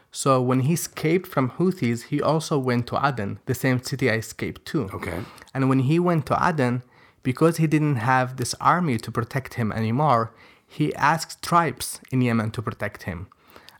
[0.09, 4.15] So when he escaped from Houthis, he also went to Aden, the same city I
[4.25, 4.83] escaped to.
[4.93, 5.19] Okay.
[5.53, 6.83] And when he went to Aden,
[7.23, 10.33] because he didn't have this army to protect him anymore,
[10.65, 13.27] he asked tribes in Yemen to protect him.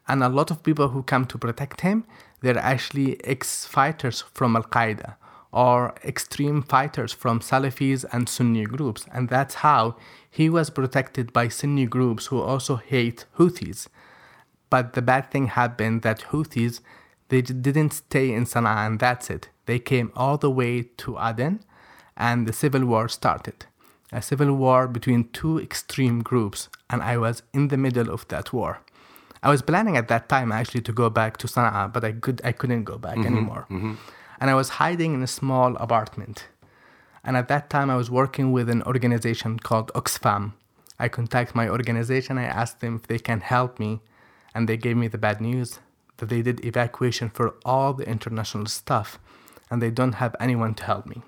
[0.06, 2.04] And a lot of people who come to protect him,
[2.42, 5.16] they're actually ex fighters from Al Qaeda
[5.54, 9.06] or extreme fighters from Salafis and Sunni groups.
[9.14, 9.96] And that's how
[10.34, 13.88] he was protected by Sunni groups who also hate Houthis.
[14.72, 16.80] But the bad thing happened that Houthis,
[17.30, 19.50] they didn't stay in Sana'a and that's it.
[19.68, 21.60] They came all the way to Aden
[22.18, 23.68] and the civil war started.
[24.12, 28.52] A civil war between two extreme groups, and I was in the middle of that
[28.52, 28.82] war.
[29.44, 32.42] I was planning at that time actually to go back to Sana'a, but I could
[32.44, 33.34] I couldn't go back mm-hmm.
[33.34, 33.68] anymore.
[33.70, 33.94] Mm-hmm.
[34.40, 36.48] And I was hiding in a small apartment.
[37.24, 40.54] And at that time I was working with an organization called Oxfam.
[41.00, 44.02] I contacted my organization, I asked them if they can help me,
[44.54, 45.80] and they gave me the bad news
[46.18, 49.20] that they did evacuation for all the international stuff
[49.70, 51.22] and they don't have anyone to help me.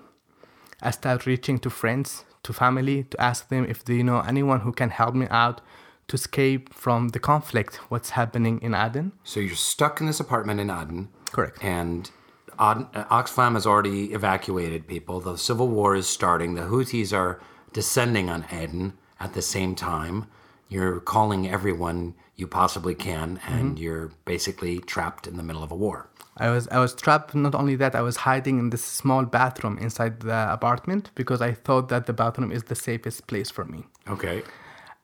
[0.80, 4.72] I started reaching to friends, to family, to ask them if they know anyone who
[4.72, 5.60] can help me out
[6.08, 9.12] to escape from the conflict, what's happening in Aden.
[9.24, 11.08] So you're stuck in this apartment in Aden.
[11.32, 11.62] Correct.
[11.62, 12.10] And
[12.58, 15.20] Uh, Oxfam has already evacuated people.
[15.20, 16.54] The civil war is starting.
[16.54, 17.40] The Houthis are
[17.72, 20.26] descending on Aden at the same time.
[20.68, 23.82] You're calling everyone you possibly can, and mm-hmm.
[23.82, 26.10] you're basically trapped in the middle of a war.
[26.36, 27.34] I was I was trapped.
[27.34, 31.52] Not only that, I was hiding in this small bathroom inside the apartment because I
[31.52, 33.84] thought that the bathroom is the safest place for me.
[34.08, 34.42] Okay.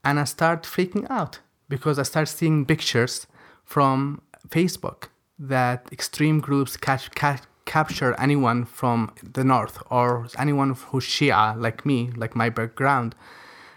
[0.04, 3.26] and I start freaking out because I start seeing pictures
[3.64, 5.08] from Facebook
[5.38, 11.84] that extreme groups catch, ca- capture anyone from the north or anyone who's Shia like
[11.86, 13.14] me, like my background,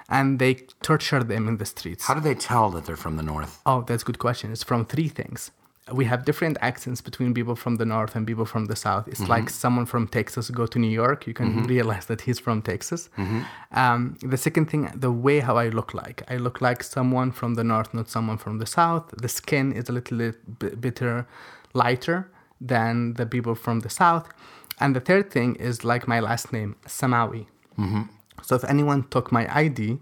[0.10, 2.06] and they torture them in the streets.
[2.06, 3.62] How do they tell that they're from the north?
[3.66, 4.52] Oh, that's a good question.
[4.52, 5.52] It's from three things.
[5.92, 9.08] We have different accents between people from the north and people from the south.
[9.08, 9.52] It's like mhm.
[9.52, 11.68] someone from Texas go to New York, you can mhm.
[11.68, 13.10] realize that he's from Texas.
[13.18, 13.46] Mhm.
[13.72, 16.24] Um, the second thing, the way how I look like.
[16.28, 19.14] I look like someone from the north, not someone from the south.
[19.22, 21.28] The skin is a little bit bitter,
[21.74, 24.28] lighter than the people from the south.
[24.80, 27.46] And the third thing is like my last name, Samawi.
[27.78, 28.04] Mm-hmm.
[28.42, 30.00] So if anyone took my ID,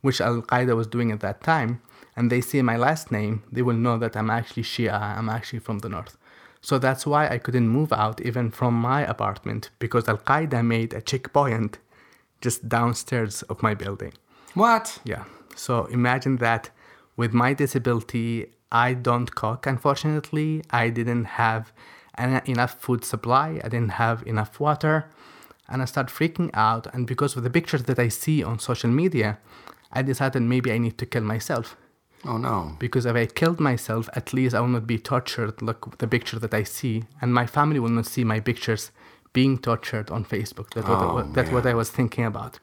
[0.00, 1.80] which Al Qaeda was doing at that time,
[2.18, 5.60] and they see my last name, they will know that I'm actually Shia, I'm actually
[5.60, 6.18] from the north.
[6.60, 10.92] So that's why I couldn't move out even from my apartment because Al Qaeda made
[10.92, 11.78] a checkpoint
[12.40, 14.14] just downstairs of my building.
[14.54, 14.98] What?
[15.04, 15.26] Yeah.
[15.54, 16.70] So imagine that
[17.16, 20.64] with my disability, I don't cook, unfortunately.
[20.70, 21.72] I didn't have
[22.16, 25.08] en- enough food supply, I didn't have enough water.
[25.68, 26.88] And I start freaking out.
[26.92, 29.38] And because of the pictures that I see on social media,
[29.92, 31.76] I decided maybe I need to kill myself.
[32.24, 32.76] Oh no.
[32.78, 36.38] Because if I killed myself, at least I will not be tortured like the picture
[36.40, 37.04] that I see.
[37.20, 38.90] And my family will not see my pictures
[39.32, 40.70] being tortured on Facebook.
[40.74, 41.66] That's, what, I, Oh, wa- that's what.
[41.66, 42.58] I was thinking about.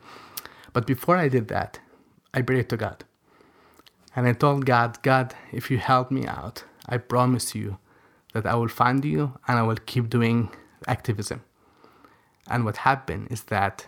[0.74, 1.80] But before I did that,
[2.34, 3.06] I prayed to God.
[4.16, 7.78] And I told God, God, if you help me out, I promise you
[8.34, 10.50] that I will find you and I will keep doing
[10.88, 11.42] activism.
[12.48, 13.88] And what happened is that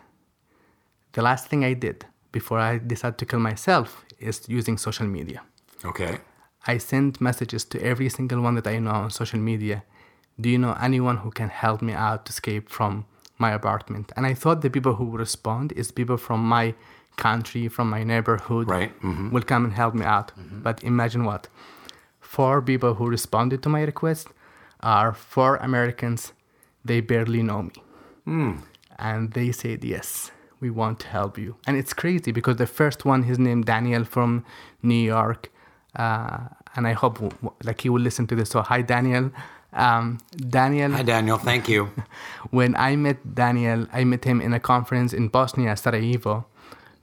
[1.13, 5.41] the last thing I did before I decided to kill myself is using social media.
[5.85, 6.19] Okay.
[6.65, 9.83] I sent messages to every single one that I know on social media.
[10.39, 13.05] Do you know anyone who can help me out to escape from
[13.37, 14.11] my apartment?
[14.15, 16.73] And I thought the people who would respond is people from my
[17.15, 18.91] country, from my neighborhood, Right.
[19.01, 19.31] Mhm.
[19.31, 20.31] will come and help me out.
[20.63, 21.47] But imagine what?
[22.19, 24.27] Four people who responded to my request
[24.81, 26.33] are four Americans.
[26.85, 27.73] They barely know me.
[28.99, 31.55] And they said, yes, we want to help you.
[31.67, 34.43] And it's crazy because the first one, his name Daniel from
[34.83, 35.49] New York.
[35.97, 37.33] Uh, and I hope
[37.63, 38.51] like he will listen to this.
[38.51, 39.31] So hi, Daniel.
[39.73, 41.37] Um, Daniel, Hi, Daniel.
[41.37, 41.89] Thank you.
[42.51, 46.45] when I met Daniel, I met him in a conference in Bosnia, Sarajevo,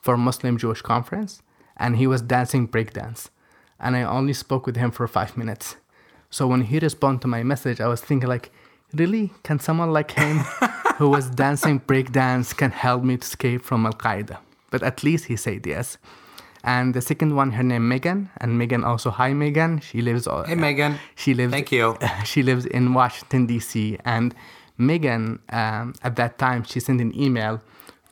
[0.01, 1.43] for Muslim Jewish conference,
[1.77, 3.29] and he was dancing breakdance.
[3.79, 5.77] And I only spoke with him for five minutes.
[6.31, 8.51] So when he responded to my message, I was thinking like,
[8.93, 9.33] really?
[9.43, 10.39] Can someone like him,
[10.97, 14.39] who was dancing breakdance, can help me to escape from Al Qaeda?
[14.71, 15.99] But at least he said yes.
[16.65, 19.81] And the second one, her name Megan, and Megan also hi Megan.
[19.81, 20.27] She lives.
[20.47, 20.99] Hey, Megan.
[21.15, 21.53] She lives.
[21.53, 21.99] Thank you.
[22.25, 23.99] she lives in Washington D.C.
[24.03, 24.35] And
[24.79, 27.61] Megan, um, at that time, she sent an email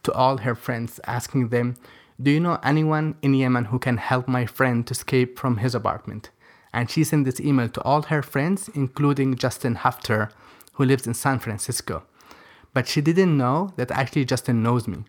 [0.03, 1.77] to all her friends asking them,
[2.23, 5.75] "Do you know anyone in Yemen who can help my friend to escape from his
[5.75, 6.29] apartment?"
[6.75, 10.31] And she sent this email to all her friends, including Justin Hefter,
[10.75, 12.03] who lives in San Francisco.
[12.75, 15.05] But she didn't know that actually Justin knows me.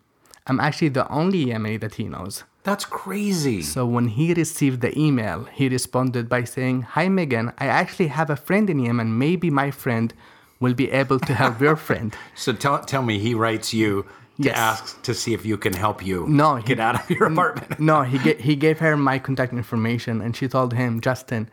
[0.46, 2.44] I'm actually the only Yemeni that he knows.
[2.64, 3.60] That's crazy.
[3.62, 8.30] So when he received the email, he responded by saying, Hi Megan, I actually have
[8.30, 9.18] a friend in Yemen.
[9.18, 10.12] Maybe my friend
[10.60, 12.16] will be able to help your friend.
[12.34, 14.02] So tell, tell me, he writes you
[14.40, 14.56] to Yes.
[14.56, 17.78] ask to see if you can help you No, he- get out of your apartment.
[17.78, 21.48] No, he, ga- he gave her my contact information and she told him, Justin,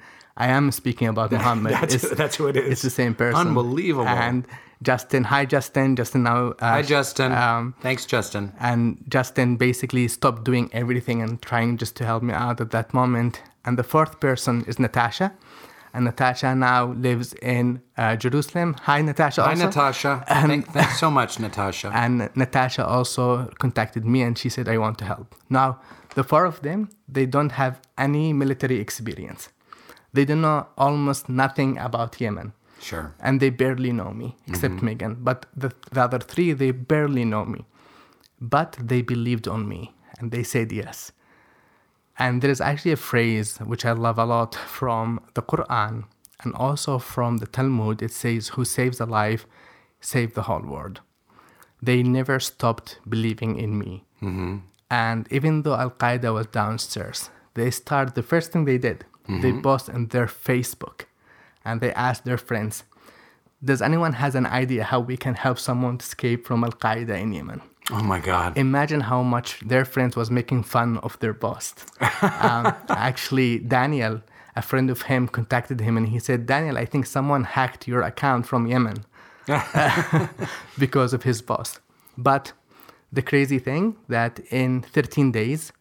[0.46, 1.74] I am speaking about Muhammad.
[1.74, 2.68] That's, It's- that's who it is.
[2.72, 3.48] It's the same person.
[3.48, 4.08] Unbelievable.
[4.08, 4.46] And
[4.90, 5.96] Justin, hi Justin.
[5.96, 6.40] Justin now.
[6.60, 7.32] Uh, Hi, Justin.
[7.32, 8.52] Um, Thanks, Justin.
[8.60, 8.82] and
[9.16, 13.34] Justin basically stopped doing everything and trying just to help me out at that moment.
[13.66, 15.28] And the fourth person is Natasha.
[15.94, 17.66] And Natasha now lives in
[17.98, 18.70] uh, Jerusalem.
[18.88, 19.42] Hi, Natasha.
[19.44, 19.66] Hi, also.
[19.66, 20.24] Natasha.
[20.48, 21.92] Thank, thanks so much, Natasha.
[22.04, 25.36] And Natasha also contacted me and she said, I want to help.
[25.50, 25.68] Now,
[26.16, 29.50] the four of them, they don't have any military experience.
[30.14, 32.54] They don't know almost nothing about Yemen.
[32.82, 33.14] Sure.
[33.20, 34.86] And they barely know me, except mm-hmm.
[34.86, 35.18] Megan.
[35.20, 37.66] But the, the other three, they barely know me.
[38.40, 41.12] But they believed on me and they said yes.
[42.18, 46.06] And there is actually a phrase which I love a lot from the Quran
[46.44, 48.02] and also from the Talmud.
[48.02, 49.46] It says, Who saves a life,
[50.00, 51.02] save the whole world.
[51.82, 54.06] They never stopped believing in me.
[54.22, 54.58] Mm-hmm.
[54.90, 59.54] And even though Al Qaeda was downstairs, they started, the first thing they did, they
[59.54, 61.06] posted on their Facebook
[61.64, 62.84] and they asked their friends,
[63.64, 67.34] Does anyone has an idea how we can help someone escape from Al Qaeda in
[67.34, 67.62] Yemen?
[67.90, 68.58] Oh, my God.
[68.58, 71.74] imagine how much their friends was making fun of their boss.
[72.22, 74.22] um, actually, Daniel,
[74.56, 78.02] a friend of him, contacted him and he said, Daniel, I think someone hacked your
[78.02, 79.04] account from Yemen
[80.78, 81.80] because of his boss.
[82.18, 82.54] But
[83.12, 85.74] the crazy thing that in 13 days,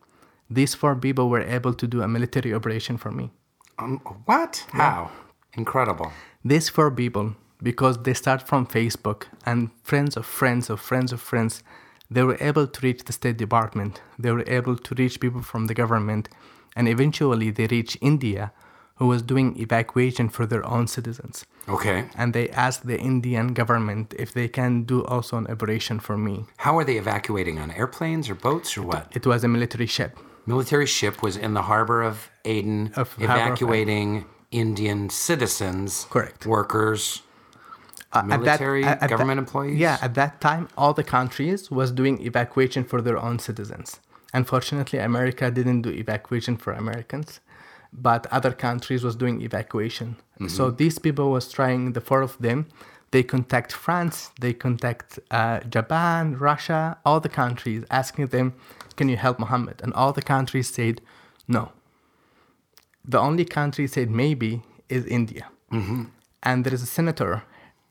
[0.50, 3.30] these four people were able to do a military operation for me.
[3.78, 4.66] Um, what?
[4.72, 5.10] How?
[5.54, 6.12] Incredible.
[6.44, 11.20] These four people, because they start from Facebook and friends of friends of friends of
[11.20, 11.62] friends,
[12.10, 14.02] they were able to reach the State Department.
[14.18, 16.28] They were able to reach people from the government.
[16.74, 18.52] And eventually they reached India,
[18.96, 21.44] who was doing evacuation for their own citizens.
[21.68, 22.06] Okay.
[22.16, 26.46] And they asked the Indian government if they can do also an operation for me.
[26.58, 27.58] How are they evacuating?
[27.58, 29.06] On airplanes or boats or what?
[29.14, 30.18] It was a military ship.
[30.54, 34.08] Military ship was in the harbor of Aden Of harbor evacuating
[34.64, 36.40] Indian citizens, Correct.
[36.56, 37.22] workers,
[38.12, 39.78] Uh, that- military, at- at government that- employees.
[39.86, 43.88] Yeah, at that time, all the countries was doing evacuation for their own citizens.
[44.40, 47.30] Unfortunately, America didn't do evacuation for Americans,
[48.08, 50.08] but other countries was doing evacuation.
[50.16, 50.48] Mm-hmm.
[50.56, 52.58] So these people was trying, the four of them,
[53.12, 58.54] they contact France, they contact uh, Japan, Russia, all the countries, asking them,
[58.96, 59.80] can you help Muhammad?
[59.82, 61.00] And all the countries said,
[61.48, 61.72] no.
[63.04, 65.48] The only country said maybe is India.
[66.42, 67.42] And there is a senator.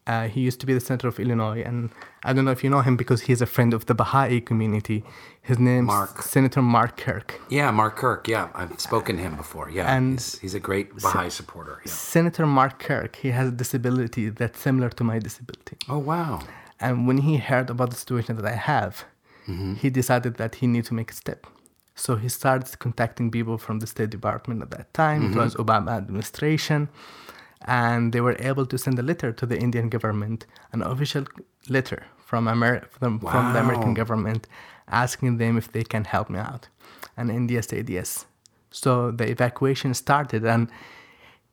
[0.10, 1.80] Uh, he used to be the senator of Illinois, and
[2.28, 5.00] I don't know if you know him because he's a friend of the Baha'i community.
[5.50, 6.14] His name's Mark.
[6.36, 7.28] Senator Mark Kirk.
[7.58, 8.22] Yeah, Mark Kirk.
[8.28, 9.66] Yeah, I've spoken to him before.
[9.70, 11.76] Yeah, And- he's, he's a great Baha'i supporter.
[11.86, 11.92] Yeah.
[12.14, 15.78] Senator Mark Kirk, he has a disability that's similar to my disability.
[15.94, 16.32] Oh wow.
[16.86, 18.94] And when he heard about the situation that I have,
[19.82, 21.42] he decided that he needed to make a step.
[22.04, 25.22] So he started contacting people from the State Department at that time.
[25.32, 26.88] It was Obama administration.
[27.66, 31.26] And they were able to send a letter to the Indian government, an official
[31.68, 34.48] letter from, Amer- from, from the American government
[34.88, 36.68] asking them if they can help me out.
[37.18, 38.26] And India said yes.
[38.72, 40.46] So the evacuation started.
[40.46, 40.70] And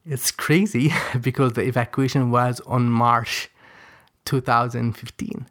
[0.04, 3.50] it's crazy because the evacuation was on March
[4.24, 5.46] 2015.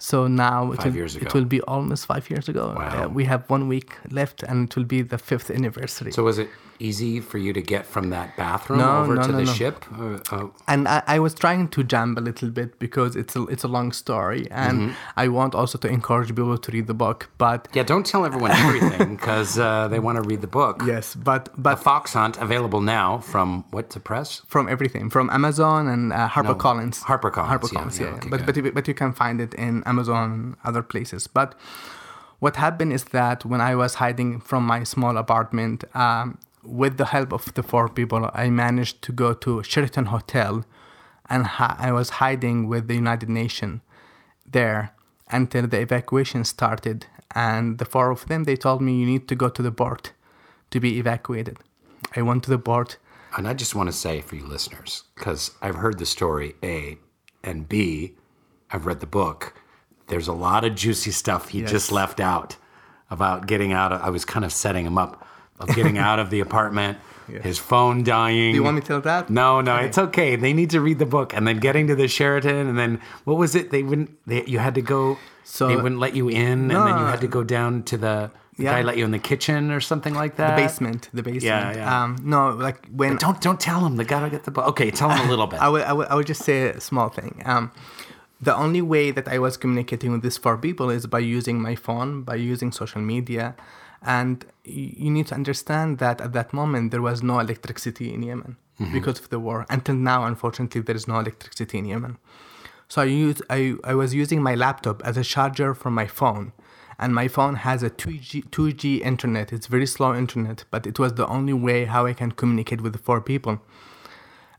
[0.00, 1.26] So now it Five will, years ago.
[1.26, 2.74] it will be almost five years ago.
[2.76, 3.04] Wow.
[3.04, 6.12] Uh, we have one week left and it will be the fifth anniversary.
[6.12, 9.32] So was it easy for you to get from that bathroom No, over no, to
[9.32, 9.84] no, the ship?
[9.98, 13.42] Uh, uh, and I, I was trying to jump a little bit because it's a,
[13.46, 14.92] it's a long story and Mm-hmm.
[15.16, 17.30] I want also to encourage people to read the book.
[17.38, 20.82] But yeah, don't tell everyone everything because uh, they want to read the book.
[20.86, 24.42] yes, but The but Fox Hunt available now from what to press?
[24.48, 27.00] from everything from Amazon and uh, HarperCollins.
[27.00, 28.12] HarperCollins, yeah, HarperCollins, yeah, yeah.
[28.14, 31.26] okay, but but but you can find it in Amazon and other places.
[31.26, 31.54] But
[32.40, 37.06] what happened is that when I was hiding from my small apartment, um, with the
[37.06, 40.64] help of the four people, I managed to go to Sheraton Hotel,
[41.28, 43.80] and hi- I was hiding with the United Nations
[44.46, 44.94] there
[45.30, 47.06] until the evacuation started.
[47.34, 50.12] And the four of them, they told me you need to go to the port
[50.70, 51.58] to be evacuated.
[52.14, 52.98] I went to the port.
[53.36, 56.98] And I just want to say for you listeners, because I've heard the story A,
[57.42, 58.14] and B,
[58.70, 59.54] I've read the book.
[60.06, 62.56] There's a lot of juicy stuff he just left out
[63.10, 63.92] about getting out.
[63.92, 65.23] Of, I was kind of setting him up
[65.60, 67.40] of getting out of the apartment Yeah.
[67.40, 68.52] his phone dying.
[68.52, 69.30] Do you want me to tell that?
[69.30, 70.36] No, no, it's okay.
[70.36, 73.38] They need to read the book, and then getting to the Sheraton, and then what
[73.38, 73.70] was it?
[73.70, 74.10] They wouldn't.
[74.26, 75.16] They, you had to go.
[75.42, 78.30] So- they wouldn't let you in, and then you had to go down to the.
[78.56, 78.72] The Yeah.
[78.74, 80.54] guy let you in the kitchen or something like that.
[80.54, 81.08] The basement.
[81.12, 81.42] The basement.
[81.42, 82.02] Yeah, yeah.
[82.04, 83.96] Um, no, like when Don't don't tell them.
[83.96, 84.66] They gotta get the book.
[84.68, 85.60] Okay, tell them a little bit.
[85.66, 87.42] I would, I would, I would just say a small thing.
[87.46, 87.72] Um,
[88.40, 91.74] the only way that I was communicating with these four people is by using my
[91.74, 93.56] phone, by using social media.
[94.04, 98.56] And you need to understand that at that moment, there was no electricity in Yemen
[98.78, 98.92] mm-hmm.
[98.92, 99.66] because of the war.
[99.70, 102.18] Until now, unfortunately, there is no electricity in Yemen.
[102.88, 106.52] So I, use, I, I was using my laptop as a charger for my phone.
[106.98, 109.52] And my phone has a 2G, 2G internet.
[109.52, 112.92] It's very slow internet, but it was the only way how I can communicate with
[112.92, 113.60] the four people.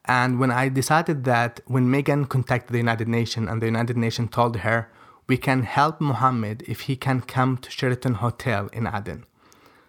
[0.05, 4.29] And when I decided that when Megan contacted the United Nations and the United Nations
[4.31, 4.89] told her,
[5.27, 9.25] we can help Mohammed if he can come to Sheraton Hotel in Aden.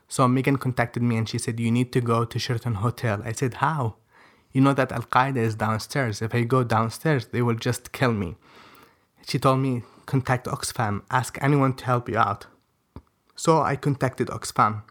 [0.09, 3.23] So Megan contacted me and she said, You need to go to Sheraton Hotel.
[3.25, 3.97] I said, How?
[4.53, 6.23] You know that Al Qaeda is downstairs.
[6.23, 8.37] If I go downstairs, they will just kill me.
[9.27, 12.47] She told me, Contact Oxfam, ask anyone to help you out.
[13.35, 14.83] So I contacted Oxfam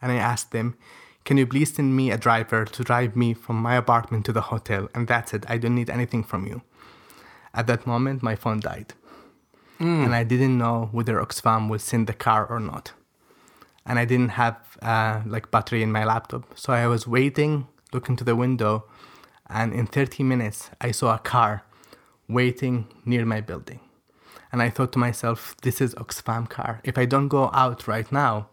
[0.00, 0.76] and I asked them,
[1.24, 4.40] Can you please send me a driver to drive me from my apartment to the
[4.40, 4.88] hotel?
[4.94, 5.44] And that's it.
[5.48, 6.62] I don't need anything from you.
[7.54, 8.94] At that moment, my phone died.
[9.78, 10.04] Hmm.
[10.04, 12.92] And I didn't know whether Oxfam would send the car or not.
[13.84, 16.44] And I didn't have uh, like battery in my laptop.
[16.56, 18.84] So I was waiting, looking to the window,
[19.48, 21.64] and in 30 minutes, I saw a car
[22.28, 23.80] waiting near my building.
[24.50, 26.80] And I thought to myself, this is Oxfam car.
[26.84, 28.48] If I don't go out right now,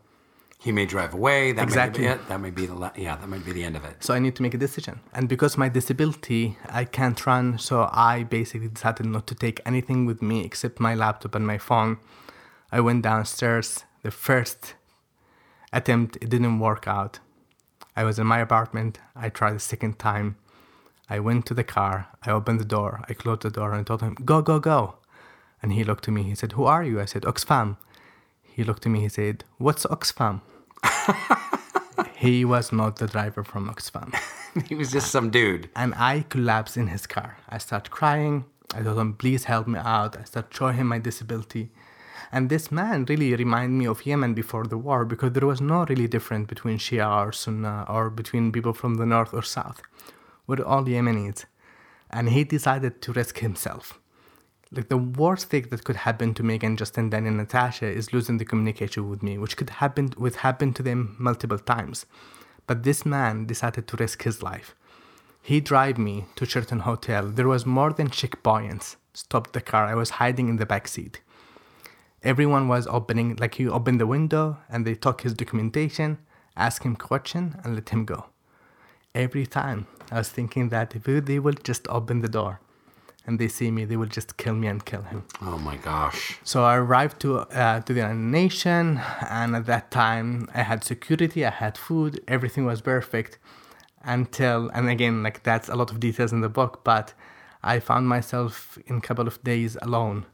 [0.61, 1.53] he may drive away.
[1.53, 2.03] That Exactly.
[2.03, 2.27] May be it.
[2.27, 3.15] That may be the yeah.
[3.15, 4.03] That might be the end of it.
[4.03, 4.99] so I need to make a decision.
[5.13, 10.05] And because my disability, I can't run, so I basically decided not to take anything
[10.05, 11.97] with me except my laptop and my phone.
[12.73, 13.85] I went downstairs.
[14.03, 14.75] The first
[15.71, 17.19] attempt, it didn't work out.
[17.95, 18.99] I was in my apartment.
[19.15, 20.37] I tried the second time.
[21.09, 22.07] I went to the car.
[22.23, 23.01] I opened the door.
[23.09, 24.95] I closed the door and I told him, "Go, go, go."
[25.61, 26.23] And he looked at me.
[26.23, 27.77] He said, "Who are you?" I said, "Oxfam."
[28.43, 29.01] He looked at me.
[29.01, 30.41] He said, "What's Oxfam?"
[32.15, 34.13] he was not the driver from Oxfam.
[34.67, 35.69] he was just some dude.
[35.75, 37.37] and I collapsed in his car.
[37.49, 38.45] I started crying.
[38.73, 40.17] I told him, please help me out.
[40.17, 41.71] I started showing him my disability.
[42.31, 45.85] And this man really reminded me of Yemen before the war because there was no
[45.85, 49.81] really difference between Shia or Sunnah or between people from the north or south.
[50.47, 51.45] We're all Yemenis.
[52.09, 53.99] And he decided to risk himself.
[54.71, 58.37] Like the worst thing that could happen to Megan, Justin, Dan, and Natasha is losing
[58.37, 62.05] the communication with me, which could happen with happen to them multiple times.
[62.67, 64.75] But this man decided to risk his life.
[65.41, 67.29] He drive me to Sheraton Hotel.
[67.29, 68.97] There was more than checkpoints.
[69.13, 69.85] Stopped the car.
[69.85, 71.21] I was hiding in the back seat.
[72.23, 76.17] Everyone was opening, like he opened the window and they took his documentation,
[76.57, 78.25] asked him question, and let him go.
[79.15, 82.59] Every time I was thinking that if they will just open the door
[83.25, 85.23] and they see me, they will just kill me and kill him.
[85.41, 86.39] Oh my gosh.
[86.43, 90.83] So I arrived to uh, to the United Nation, and at that time I had
[90.83, 93.37] security, I had food, everything was perfect.
[94.03, 97.13] Until and again, like that's a lot of details in the book, but
[97.63, 100.25] I found myself in a couple of days alone,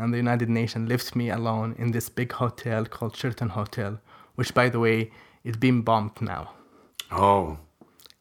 [0.00, 4.00] and the United Nations left me alone in this big hotel called Sheraton Hotel,
[4.34, 5.10] which, by the way,
[5.44, 6.52] is being bombed now.
[7.10, 7.58] Oh,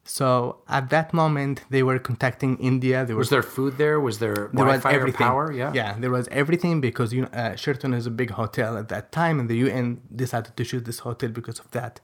[0.04, 3.06] So at that moment, they were contacting India.
[3.06, 4.00] They were was there food there?
[4.00, 5.28] Was there there was everything.
[5.28, 5.52] power?
[5.52, 5.72] Yeah.
[5.74, 9.12] yeah, there was everything because you know, uh, Sheraton is a big hotel at that
[9.12, 12.02] time, and the UN decided to shoot this hotel because of that.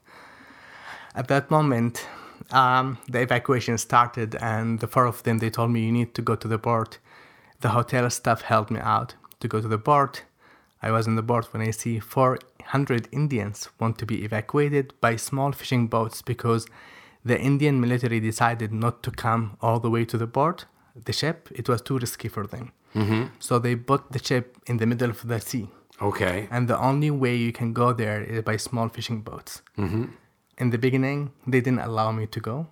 [1.14, 2.06] At that moment,
[2.52, 6.22] um, the evacuation started, and the four of them they told me you need to
[6.22, 6.98] go to the port.
[7.60, 10.24] The hotel staff helped me out to go to the port.
[10.82, 15.16] I was in the port when I see 400 Indians want to be evacuated by
[15.16, 16.66] small fishing boats because
[17.24, 20.66] the Indian military decided not to come all the way to the port,
[21.04, 21.48] the ship.
[21.54, 22.72] It was too risky for them.
[22.94, 23.24] Mm-hmm.
[23.40, 25.68] So they put the ship in the middle of the sea.
[26.00, 26.48] Okay.
[26.50, 29.62] And the only way you can go there is by small fishing boats.
[29.78, 30.04] Mm-hmm.
[30.58, 32.66] In the beginning, they didn't allow me to go.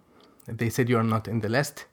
[0.46, 1.86] They said you're not in the list.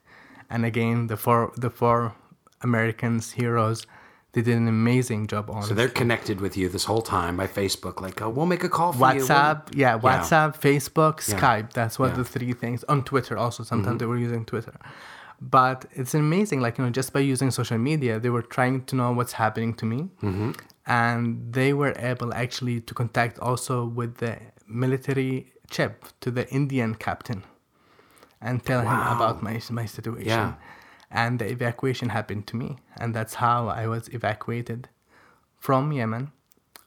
[0.48, 2.14] And again, the four the four
[2.60, 3.86] Americans heroes,
[4.32, 7.46] they did an amazing job on So they're connected with you this whole time by
[7.46, 8.00] Facebook.
[8.00, 9.20] Like, oh, we'll make a call for you.
[9.20, 11.38] WhatsApp, yeah, WhatsApp, Facebook, Yeah.
[11.38, 11.72] Skype.
[11.74, 12.16] That's what Yeah.
[12.16, 12.82] the three things.
[12.84, 13.98] On Twitter also, sometimes mm-hmm.
[13.98, 14.74] they were using Twitter.
[15.40, 18.96] But it's amazing, like, you know, just by using social media, they were trying to
[18.96, 20.08] know what's happening to me.
[20.22, 20.52] Mm-hmm.
[20.86, 26.94] And they were able actually to contact also with the military chip to the Indian
[26.94, 27.42] captain
[28.40, 30.54] and tell him about my, my situation.
[31.12, 32.76] And the evacuation happened to me.
[32.98, 34.88] And that's how I was evacuated
[35.58, 36.32] from Yemen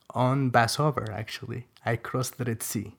[0.10, 1.68] on Passover, actually.
[1.86, 2.96] I crossed the Red Sea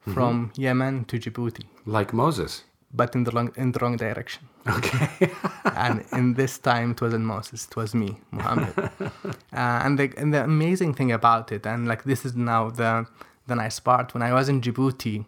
[0.00, 2.64] from Yemen to Djibouti, Like Moses.
[2.92, 4.42] but in the wrong, in the wrong direction.
[4.68, 5.30] Okay.
[5.76, 8.72] and in this time, it wasn't Moses, it was me, Muhammad.
[9.00, 9.10] uh,
[9.52, 13.06] and, the, and the amazing thing about it, and like this is now the,
[13.46, 15.26] the nice part, when I was in Djibouti,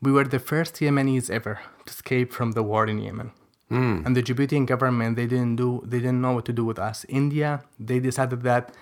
[0.00, 3.32] we were the first Yemenis ever to escape from the war in Yemen.
[3.68, 4.02] Hmm.
[4.04, 7.04] And the Djiboutian government, they didn't do, they didn't know what to do with us.
[7.08, 8.74] India, they decided that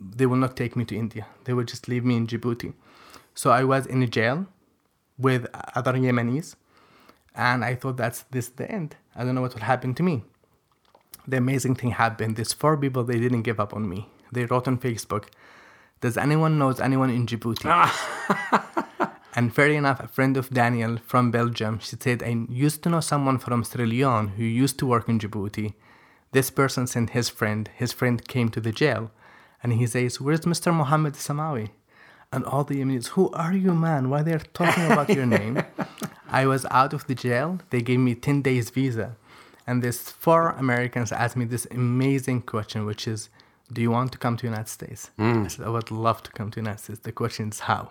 [0.00, 1.26] they will not take me to India.
[1.44, 2.72] They will just leave me in Djibouti.
[3.34, 4.46] So I was in a jail
[5.18, 6.54] with other Yemenis,
[7.34, 8.96] and I thought that's this the end.
[9.14, 10.24] I don't know what will happen to me.
[11.26, 12.36] The amazing thing happened.
[12.36, 14.08] These four people they didn't give up on me.
[14.32, 15.26] They wrote on Facebook,
[16.00, 17.66] "Does anyone knows anyone in Djibouti?"
[19.40, 22.34] and fair enough, a friend of Daniel from Belgium, she said, "I
[22.66, 25.68] used to know someone from Sierra Leone who used to work in Djibouti.
[26.32, 27.62] This person sent his friend.
[27.82, 29.02] His friend came to the jail,
[29.62, 30.68] and he says, "Where's Mr.
[30.80, 31.66] Mohammed Samawi?"
[32.32, 34.02] And all the Yemenis, who are you, man?
[34.10, 35.54] Why they're talking about your name?
[36.40, 37.48] I was out of the jail.
[37.70, 39.08] They gave me 10 days visa.
[39.66, 43.30] And these four Americans asked me this amazing question, which is,
[43.72, 45.10] do you want to come to United States?
[45.16, 45.44] Hmm.
[45.44, 47.00] I said, I would love to come to United States.
[47.08, 47.82] The question is how?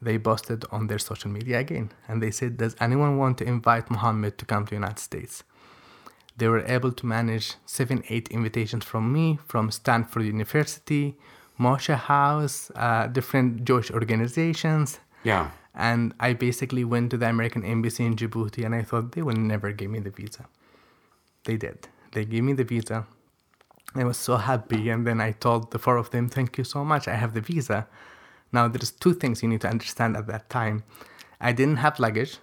[0.00, 1.90] They posted on their social media again.
[2.06, 5.42] And they said, does anyone want to invite Muhammad to come to the United States?
[6.36, 11.16] They were able to manage seven, eight invitations from me, from Stanford University,
[11.58, 15.00] Moishe House, uh, different Jewish organizations.
[15.24, 15.50] Yeah.
[15.74, 19.36] And I basically went to the American Embassy in Djibouti and I thought they will
[19.36, 20.46] never give me the visa.
[21.44, 21.88] They did.
[22.12, 23.06] They gave me the visa.
[23.94, 24.90] I was so happy.
[24.90, 27.08] And then I told the four of them, Thank you so much.
[27.08, 27.88] I have the visa.
[28.52, 30.84] Now, there's two things you need to understand at that time.
[31.40, 32.38] I didn't have luggage,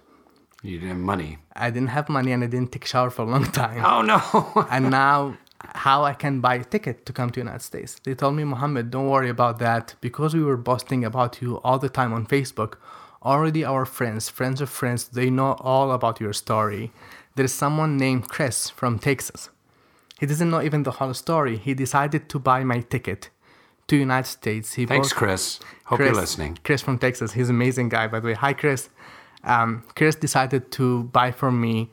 [0.62, 1.38] You didn't have money.
[1.54, 3.84] I didn't have money, and I didn't take shower for a long time.
[3.84, 4.66] Oh, no.
[4.70, 5.36] and now
[5.74, 7.96] how I can buy a ticket to come to United States.
[8.04, 11.78] They told me, Mohammed, don't worry about that because we were boasting about you all
[11.78, 12.74] the time on Facebook.
[13.22, 16.92] Already our friends, friends of friends, they know all about your story.
[17.34, 19.50] There's someone named Chris from Texas.
[20.18, 21.56] He doesn't know even the whole story.
[21.58, 23.30] He decided to buy my ticket
[23.88, 24.74] to United States.
[24.74, 25.60] He Thanks, Chris.
[25.84, 26.58] Hope Chris, you're listening.
[26.64, 27.32] Chris from Texas.
[27.32, 28.34] He's an amazing guy, by the way.
[28.34, 28.88] Hi, Chris.
[29.44, 31.90] Um, Chris decided to buy for me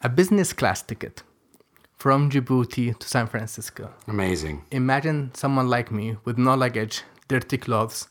[0.00, 1.22] a business class ticket
[1.96, 3.92] from Djibouti to San Francisco.
[4.06, 4.64] Amazing.
[4.70, 8.08] Imagine someone like me with no luggage, dirty clothes.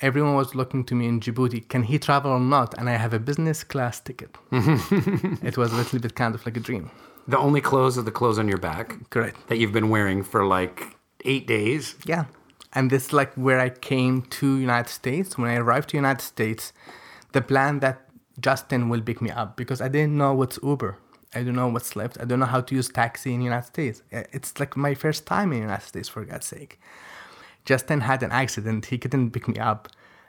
[0.00, 1.68] Everyone was looking to me in Djibouti.
[1.68, 2.74] Can he travel or not?
[2.78, 4.36] And I have a business class ticket.
[4.52, 6.90] it was a little bit kind of like a dream.
[7.28, 9.36] The only clothes are the clothes on your back Correct.
[9.48, 10.96] that you've been wearing for like
[11.26, 11.94] eight days.
[12.06, 12.24] Yeah.
[12.72, 15.36] And this is like where I came to United States.
[15.36, 16.72] When I arrived to United States,
[17.32, 18.08] the plan that
[18.40, 20.96] Justin will pick me up because I didn't know what's Uber.
[21.34, 22.20] I don't know what's Lyft.
[22.20, 24.02] I don't know how to use taxi in United States.
[24.10, 26.80] It's like my first time in United States for God's sake.
[27.64, 28.86] Justin had an accident.
[28.86, 29.88] He couldn't pick me up.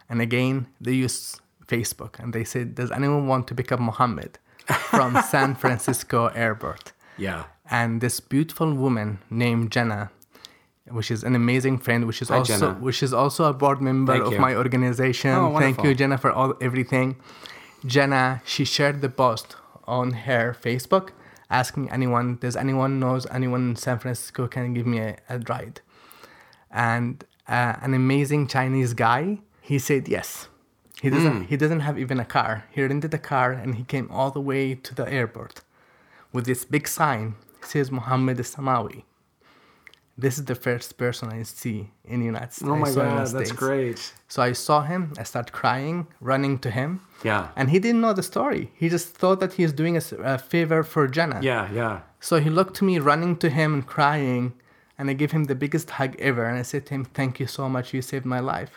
[0.10, 4.38] And again, they used Facebook and they said, Does anyone want to pick up Mohammed
[4.68, 6.92] from San Francisco airport?
[7.18, 7.44] Yeah.
[7.70, 10.10] and this beautiful woman named Jenna,
[10.94, 12.74] which is an amazing friend, which is Hi, also Jenna.
[12.80, 14.40] which is also a board member Thank of you.
[14.40, 15.32] my organization.
[15.32, 17.16] Oh, Thank you, Jenna, for all everything.
[17.86, 21.10] Jenna, she shared the post on her Facebook,
[21.50, 25.82] asking anyone, does anyone knows anyone in San Francisco can give me a, a ride?
[26.70, 30.48] And uh, an amazing Chinese guy, he said yes.
[31.02, 31.46] He doesn't.
[31.46, 32.66] He doesn't have even a car.
[32.72, 35.62] He rented a car and he came all the way to the airport
[36.32, 37.36] with this big sign.
[37.60, 39.04] It says Mohammed Samawi.
[40.22, 41.80] This is the first person I see
[42.12, 42.70] in the United States.
[42.72, 43.66] Oh my I saw in the God, that's States.
[43.66, 44.00] great.
[44.34, 45.02] So I saw him.
[45.22, 45.98] I started crying,
[46.32, 46.90] running to him.
[47.30, 47.44] Yeah.
[47.58, 48.64] And he didn't know the story.
[48.82, 51.40] He just thought that he was doing a favor for Jenna.
[51.52, 51.96] Yeah, yeah.
[52.20, 54.54] So he looked to me, running to him and crying,
[54.98, 56.44] and I gave him the biggest hug ever.
[56.50, 57.86] And I said to him, "Thank you so much.
[57.94, 58.74] You saved my life."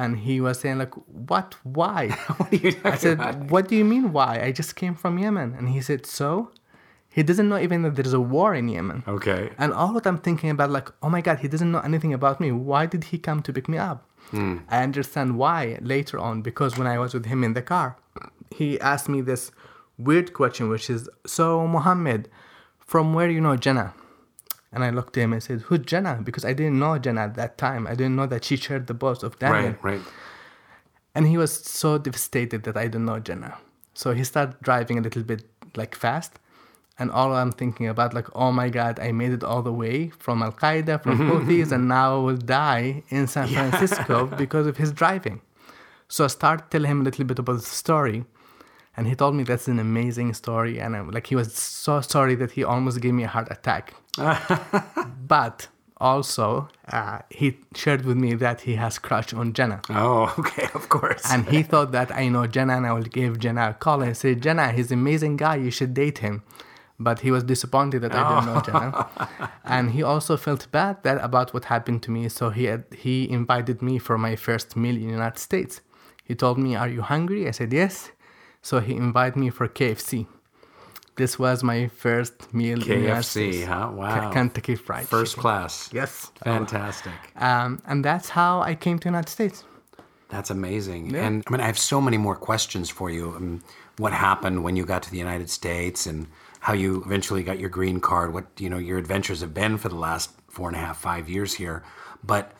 [0.00, 0.94] And he was saying like,
[1.30, 1.48] "What?
[1.78, 2.00] Why?"
[2.38, 3.36] What are you I said, about?
[3.52, 4.04] "What do you mean?
[4.16, 4.32] Why?
[4.48, 6.50] I just came from Yemen." And he said, "So?"
[7.12, 9.02] He doesn't know even that there's a war in Yemen.
[9.06, 9.50] Okay.
[9.58, 12.40] And all that I'm thinking about, like, oh my God, he doesn't know anything about
[12.40, 12.52] me.
[12.52, 14.06] Why did he come to pick me up?
[14.30, 14.58] Hmm.
[14.68, 17.96] I understand why later on because when I was with him in the car,
[18.54, 19.50] he asked me this
[19.98, 22.28] weird question, which is, So, Muhammad,
[22.78, 23.92] from where you know Jenna?
[24.72, 26.20] And I looked at him and said, Who's Jenna?
[26.22, 27.88] Because I didn't know Jenna at that time.
[27.88, 29.74] I didn't know that she shared the boss of Daniel.
[29.82, 30.02] Right, right.
[31.14, 33.58] And he was so devastated that I don't know Jenna.
[33.94, 35.42] So he started driving a little bit
[35.74, 36.38] like fast.
[37.00, 40.10] And all I'm thinking about, like, oh my God, I made it all the way
[40.18, 44.76] from Al Qaeda, from Houthis, and now I will die in San Francisco because of
[44.76, 45.40] his driving.
[46.08, 48.24] So I started telling him a little bit about the story.
[48.96, 50.78] And he told me that's an amazing story.
[50.78, 53.94] And I'm, like, he was so sorry that he almost gave me a heart attack.
[55.26, 55.68] but
[56.00, 59.82] Also, uh, he shared with me that he has crush on Jenna.
[59.90, 61.22] Oh, okay, of course.
[61.30, 64.16] And he thought that I know Jenna and I will give Jenna a call and
[64.16, 66.42] say, Jenna, he's an amazing guy, you should date him.
[67.02, 69.50] But he was disappointed that I didn't know Jenna.
[69.64, 73.16] and he also felt bad that about what happened to me, so he had, he
[73.30, 75.80] invited me for my first meal in the United States.
[76.22, 77.48] He told me, Are you hungry?
[77.48, 78.10] I said, Yes.
[78.62, 80.26] So he invited me for KFC.
[81.16, 83.66] This was my first meal in the United KFC, States.
[83.66, 83.90] huh?
[83.94, 84.30] Wow.
[84.30, 85.42] Kentucky Fried First Chicken.
[85.42, 85.90] class.
[85.92, 86.30] Yes.
[86.44, 87.12] Fantastic.
[87.36, 89.64] Um, and that's how I came to the United States.
[90.28, 91.10] That's amazing.
[91.10, 91.26] Yeah.
[91.26, 93.34] And I mean, I have so many more questions for you.
[93.36, 93.62] Um,
[93.98, 96.26] what happened when you got to the United States and
[96.60, 99.88] how you eventually got your green card, what, you know, your adventures have been for
[99.88, 101.82] the last four and a half, five years here.
[102.22, 102.52] But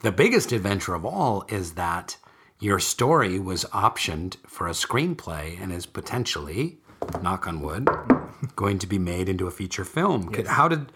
[0.00, 2.16] the biggest adventure of all is that
[2.60, 6.78] your story was optioned for a screenplay and is potentially,
[7.22, 7.88] knock on wood,
[8.56, 10.28] going to be made into a feature film.
[10.32, 10.92] Could- How did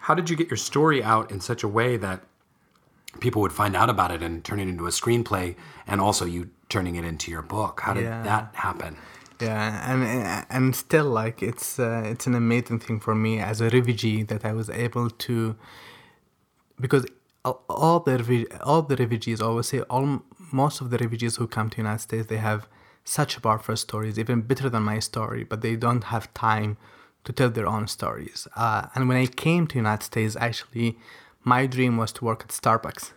[0.00, 2.20] how did you get your story out in such a way that
[3.20, 5.56] people would find out about it and turn it into a screenplay
[5.86, 8.22] and also you turning it into your book how did Yeah.
[8.22, 8.96] that happen
[9.44, 10.00] Yeah, and
[10.56, 14.44] and still like it's uh, it's an amazing thing for me as a refugee that
[14.44, 15.56] I was able to
[16.80, 17.04] because
[17.44, 20.22] all- the all the refugees always say all
[20.52, 22.66] most of the refugees who come to United States they have
[23.04, 26.76] such powerful stories even better than my story but they don't have time
[27.24, 28.46] to tell their own stories.
[28.56, 30.98] Uh, and when I came to United States actually
[31.42, 33.12] my dream was to work at Starbucks.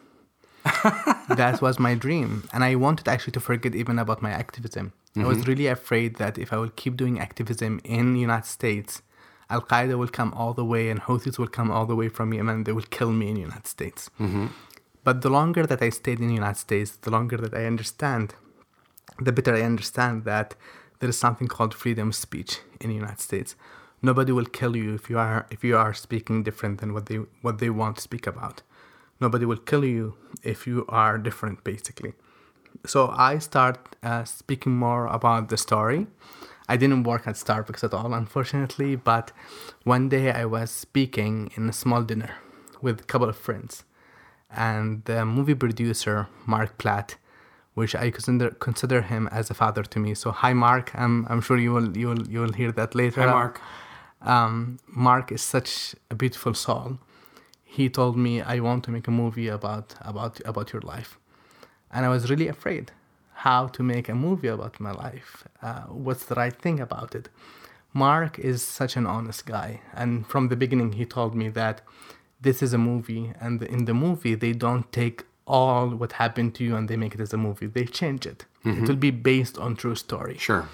[1.41, 4.85] That was my dream and i wanted actually to forget even about my activism
[5.23, 5.49] i was mm-hmm.
[5.49, 9.01] really afraid that if i will keep doing activism in the united states
[9.49, 12.63] al-qaeda will come all the way and houthis will come all the way from yemen.
[12.63, 14.09] They will kill me in the united states.
[14.19, 14.47] Mm-hmm.
[15.03, 18.35] But the longer that i stayed in the united states the longer that i understand
[19.19, 20.55] the better i understand that
[20.99, 23.55] there is something called freedom of speech in the united states.
[24.01, 27.19] Nobody will kill you if you are if you are speaking different than what they
[27.45, 28.61] what they want to speak about.
[29.19, 32.13] Nobody will kill you if you are different basically
[32.85, 36.07] so i start uh, speaking more about the story.
[36.69, 39.31] I didn't work at starbucks at all unfortunately but
[39.83, 42.35] one day i was speaking in a small dinner
[42.81, 43.83] with a couple of friends.
[44.49, 47.15] And the movie producer mark platt
[47.73, 50.15] which i consider consider him as a father to me.
[50.15, 50.91] So hi mark.
[50.95, 53.61] I'm, I'm sure you will you will you will hear that later hi mark.
[54.21, 56.97] Um, mark is such a beautiful soul.
[57.63, 61.19] He told me I want to make a movie about about about your life,
[61.97, 62.91] and I was really afraid
[63.47, 65.31] how to make a movie about my life.
[65.61, 67.29] Uh, what's the right thing about it?
[67.93, 71.81] Mark is such an honest guy, and from the beginning he told me that
[72.39, 76.63] this is a movie, and in the movie they don't take all what happened to
[76.63, 77.67] you and they make it as a movie.
[77.67, 78.45] They change it.
[78.65, 80.67] It will be based on true story sure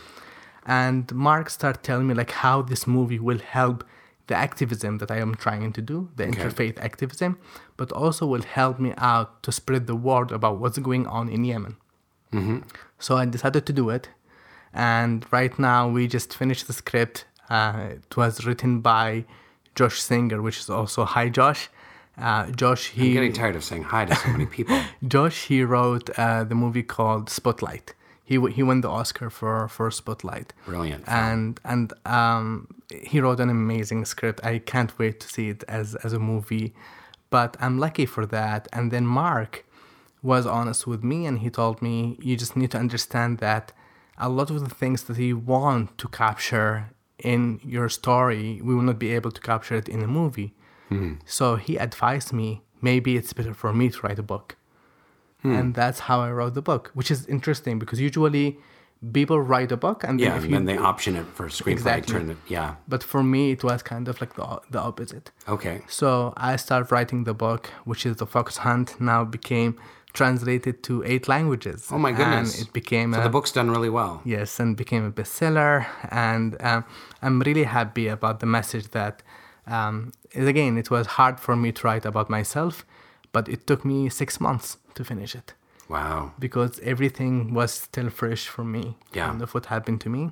[0.65, 3.83] and mark started telling me like how this movie will help
[4.27, 7.37] the activism that i am trying to do the interfaith activism
[7.77, 11.43] but also will help me out to spread the word about what's going on in
[11.43, 11.75] yemen.
[12.99, 14.09] So i decided to do it
[14.73, 17.25] and right now we just finished the script.
[17.49, 19.25] Uh, it was written by
[19.75, 21.69] josh singer which is also hi josh.
[22.17, 24.79] Uh, josh he i'm getting tired of saying hi to so many people.
[25.07, 27.93] Josh, he wrote uh, the movie called Spotlight.
[28.23, 30.53] He he won the Oscar for for Spotlight.
[30.65, 31.03] Brilliant.
[31.07, 34.39] And and um, he wrote an amazing script.
[34.43, 36.73] I can't wait to see it as as a movie.
[37.29, 38.67] But I'm lucky for that.
[38.71, 39.65] And then Mark
[40.21, 43.73] was honest with me, and he told me you just need to understand that
[44.17, 48.83] a lot of the things that you want to capture in your story, we will
[48.83, 50.53] not be able to capture it in a movie.
[51.25, 54.55] So he advised me maybe it's better for me to write a book.
[55.43, 58.57] And that's how I wrote the book, which is interesting because usually
[59.11, 61.71] people write a book and then yeah if and then they option it for screenplay
[61.73, 62.13] Exactly.
[62.13, 65.29] turn it yeah but for me it was kind of like the, the opposite.
[65.55, 69.71] okay So I started writing the book, which is The Fox Hunt, now became
[70.13, 71.89] translated to eight languages.
[71.91, 74.77] oh my goodness And it became so a, the book's done really well Yes, and
[74.77, 75.85] became a bestseller.
[76.09, 76.85] And um,
[77.21, 79.15] I'm really happy about the message that,
[79.67, 82.85] um, again, it was hard for me to write about myself,
[83.33, 85.53] but it took me six months to finish it.
[85.89, 86.31] Wow.
[86.39, 89.27] Because everything was still fresh for me Yeah.
[89.27, 90.31] kind of what happened to me.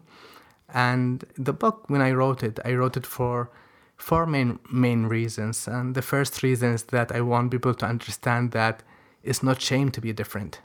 [0.73, 3.49] And the book when i wrote it i wrote it for
[3.97, 5.67] four main main reasons.
[5.67, 8.83] And the first reason is that i want people to understand that
[9.23, 10.61] it's not shame to be different.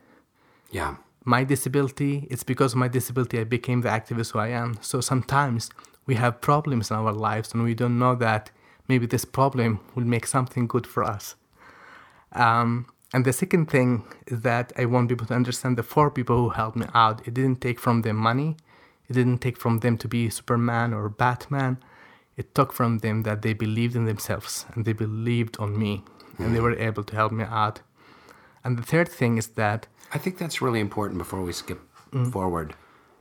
[0.71, 0.95] Yeah.
[1.25, 4.79] My disability it's because of my disability i became the activist who i am.
[4.81, 5.71] So sometimes
[6.07, 8.51] we have problems in our lives and we don't know that
[8.89, 11.35] maybe this problem will make something good for us
[12.37, 16.37] um, and the second thing is that i want people to understand the four people
[16.37, 18.57] who helped me out it didn't take from them money
[19.09, 21.79] it didn't take from them to be superman or batman
[22.37, 26.05] it took from them that they believed in themselves and they believed on me
[26.39, 27.81] and they were able to help me out.
[28.63, 31.81] And the third thing is that I think that's really important before we skip
[32.31, 32.75] forward.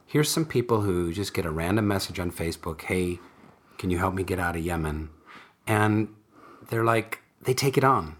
[0.05, 3.19] Here's some people who just get a random message on Facebook Hey,
[3.77, 5.09] can you help me get out of Yemen?
[5.65, 6.09] And
[6.69, 8.17] they're like, they take it on.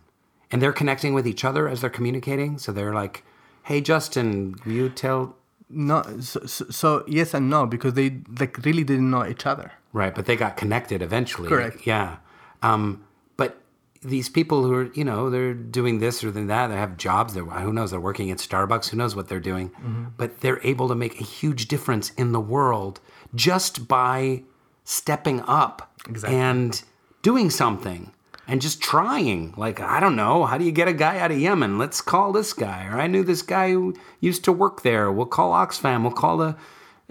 [0.55, 2.57] And they're connecting with each other as they're communicating.
[2.59, 3.25] So they're like,
[3.63, 5.35] Hey, Justin, you tell.
[5.69, 9.73] no, so, so, yes and no because they like really didn't know each other.
[9.91, 11.49] Right, but they got connected eventually.
[11.49, 11.85] Correct.
[11.85, 12.17] Yeah.
[12.61, 13.03] Um,
[13.35, 13.57] but
[14.01, 17.33] these people who are, you know, they're doing this or that, they have jobs.
[17.33, 17.91] They're, who knows?
[17.91, 18.89] They're working at Starbucks.
[18.91, 19.71] Who knows what they're doing?
[20.15, 23.01] But they're able to make a huge difference in the world
[23.33, 24.43] just by
[24.85, 26.39] stepping up Exactly.
[26.39, 26.81] and
[27.23, 28.13] doing something
[28.47, 29.53] and just trying.
[29.57, 31.77] Like, I don't know, how do you get a guy out of Yemen?
[31.77, 32.87] Let's call this guy.
[32.87, 35.11] Or I knew this guy who used to work there.
[35.11, 36.03] We'll call Oxfam.
[36.03, 36.55] We'll call the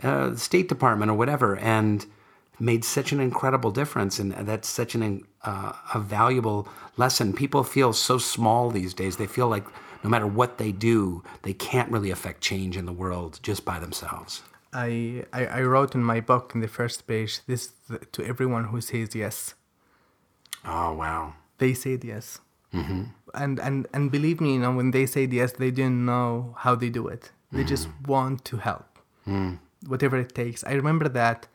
[0.03, 1.57] uh, State Department or whatever.
[1.57, 2.07] And
[2.61, 4.19] made such an incredible difference.
[4.19, 7.33] And that's such an, uh, a valuable lesson.
[7.33, 9.17] People feel so small these days.
[9.17, 9.65] They feel like
[10.05, 13.79] no matter what they do, they can't really affect change in the world just by
[13.79, 14.43] themselves.
[14.73, 17.73] I, I, I wrote in my book in the first page this
[18.13, 19.55] to everyone who says yes.
[20.65, 21.35] Oh, wow.
[21.59, 22.41] They said yes.
[22.73, 23.05] Mm-hmm.
[23.35, 26.75] And, and, and believe me, you know, when they said yes, they didn't know how
[26.75, 27.31] they do it.
[27.53, 28.99] They just want to help,
[29.87, 30.65] whatever it takes.
[30.65, 31.47] I remember that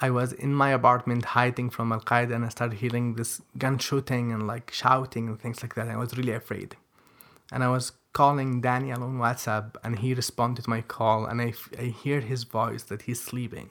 [0.00, 3.78] I was in my apartment hiding from Al Qaeda and I started hearing this gun
[3.78, 5.88] shooting and like shouting and things like that.
[5.88, 6.76] I was really afraid.
[7.50, 11.54] And I was calling Daniel on WhatsApp and he responded to my call and I,
[11.76, 13.70] I hear his voice that he's sleeping.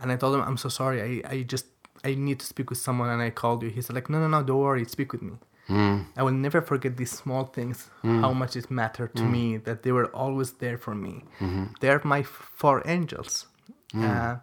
[0.00, 1.22] And I told him, I'm so sorry.
[1.24, 1.66] I, I just,
[2.06, 3.70] I need to speak with someone and I called you.
[3.76, 4.84] He said like, no, no, no, don't worry.
[4.84, 5.34] Speak with me.
[5.66, 5.98] Hmm.
[6.16, 8.20] I will never forget these small things, hmm.
[8.20, 9.32] how much it mattered to hmm.
[9.36, 11.24] me that they were always there for me.
[11.40, 11.64] Mm-hmm.
[11.80, 12.22] They're my
[12.62, 13.46] four angels.
[13.94, 14.36] Uh,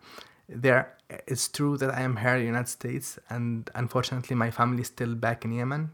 [0.49, 0.97] there,
[1.27, 4.87] it's true that I am here in the United States, and unfortunately, my family is
[4.87, 5.91] still back in Yemen.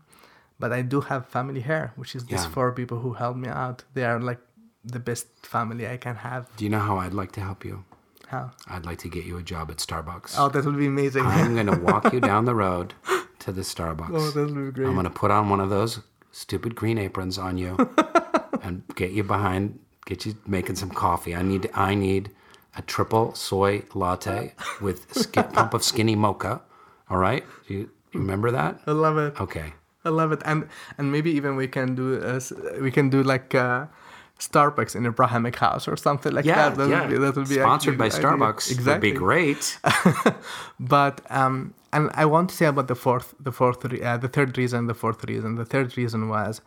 [0.62, 3.84] But I do have family here, which is these four people who helped me out.
[3.96, 4.40] They are like
[4.84, 6.42] the best family I can have.
[6.58, 7.84] Do you know how I'd like to help you?
[8.30, 8.52] How?
[8.68, 10.36] I'd like to get you a job at Starbucks.
[10.38, 11.26] Oh, that would be amazing.
[11.26, 12.94] I'm going to walk you down the road
[13.40, 14.12] to the Starbucks.
[14.14, 14.88] oh, that would be great.
[14.88, 16.02] I'm going to put on one of those
[16.32, 17.76] stupid green aprons on you
[18.62, 21.36] and get you behind, get you making some coffee.
[21.36, 22.30] I need I need
[22.78, 26.62] a triple soy latte with a pump of skinny mocha.
[27.10, 27.44] All right?
[27.68, 27.80] Do you,
[28.14, 28.80] you remember that?
[28.86, 29.42] I love it.
[29.42, 29.74] Okay.
[30.06, 32.40] I love it, and and maybe even we can do uh,
[32.80, 33.88] we can do like uh,
[34.40, 36.78] Starbucks in a Abrahamic house or something like Yeah, that.
[36.78, 37.02] That yeah.
[37.02, 38.46] would be, that would be Sponsored by actually a good idea.
[38.54, 39.10] Starbucks Exactly.
[39.10, 39.80] would be great.
[40.80, 44.28] But um, and I want to say about the fourth, the fourth, re- uh, the
[44.28, 45.56] third reason, the fourth reason.
[45.56, 46.62] The third reason was,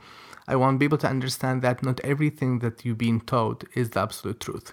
[0.53, 4.41] I want people to understand that not everything that you've been taught is the absolute
[4.41, 4.73] truth.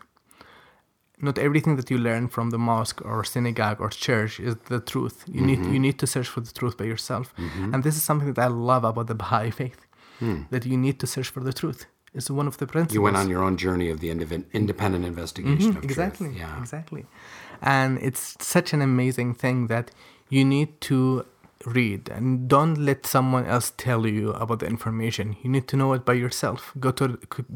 [1.22, 5.18] Not everything that you learn from the mosque or synagogue or church is the truth.
[5.28, 7.34] You need you need to search for the truth by yourself,
[7.74, 9.82] and this is something that I love about the Baha'i faith.
[10.54, 11.82] That you need to search for the truth.
[12.14, 12.96] It's one of the principles.
[12.96, 15.84] You went on your own journey of the independent investigation of Mm-hmm.
[15.84, 16.30] exactly.
[16.38, 16.60] Yeah.
[16.60, 17.06] exactly
[17.62, 19.92] and it's such an amazing thing that
[20.30, 21.26] you need to
[21.66, 25.92] read and don't let someone else tell you about the information you need to know
[25.92, 27.06] it by yourself go to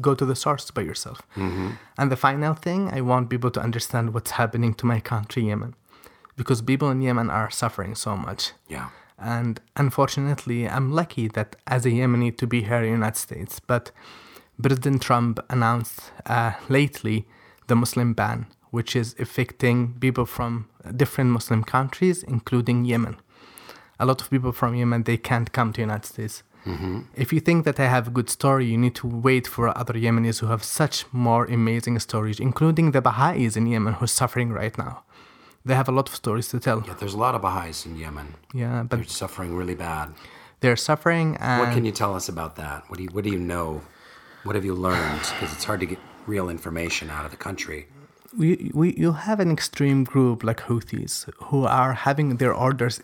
[0.02, 1.68] go to the source by yourself Mm-hmm.
[1.98, 5.72] and the final thing i want people to understand what's happening to my country yemen
[6.36, 8.88] because people in yemen are suffering so much Yeah.
[9.18, 13.54] and unfortunately, I'm lucky that as a Yemeni to be here in the United States.
[13.60, 13.84] But
[14.62, 17.26] President Trump announced uh, lately
[17.66, 23.16] the Muslim ban, which is affecting people from different Muslim countries, including Yemen.
[23.98, 26.42] A lot of people from Yemen they can't come to the United States.
[27.14, 29.92] If you think that I have a good story, you need to wait for other
[29.92, 34.50] Yemenis who have such more amazing stories, including the Baha'is in Yemen who are suffering
[34.50, 35.02] right now.
[35.66, 36.82] They have a lot of stories to tell.
[36.86, 38.28] Yeah, there's a lot of Baha'is in Yemen.
[38.54, 40.14] Yeah, but They're suffering really bad.
[40.60, 42.84] they're suffering and What can you tell us about that?
[42.88, 43.82] What do you What do you know?
[44.44, 45.20] What have you learned?
[45.20, 47.86] Because it's hard to get real information out of the country.
[48.36, 53.00] we, we you have an extreme group like Houthis who are having their orders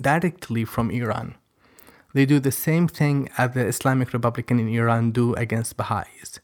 [0.00, 1.34] directly from Iran.
[2.14, 6.40] They do the same thing as the Islamic Republic in Iran do against Baha'is.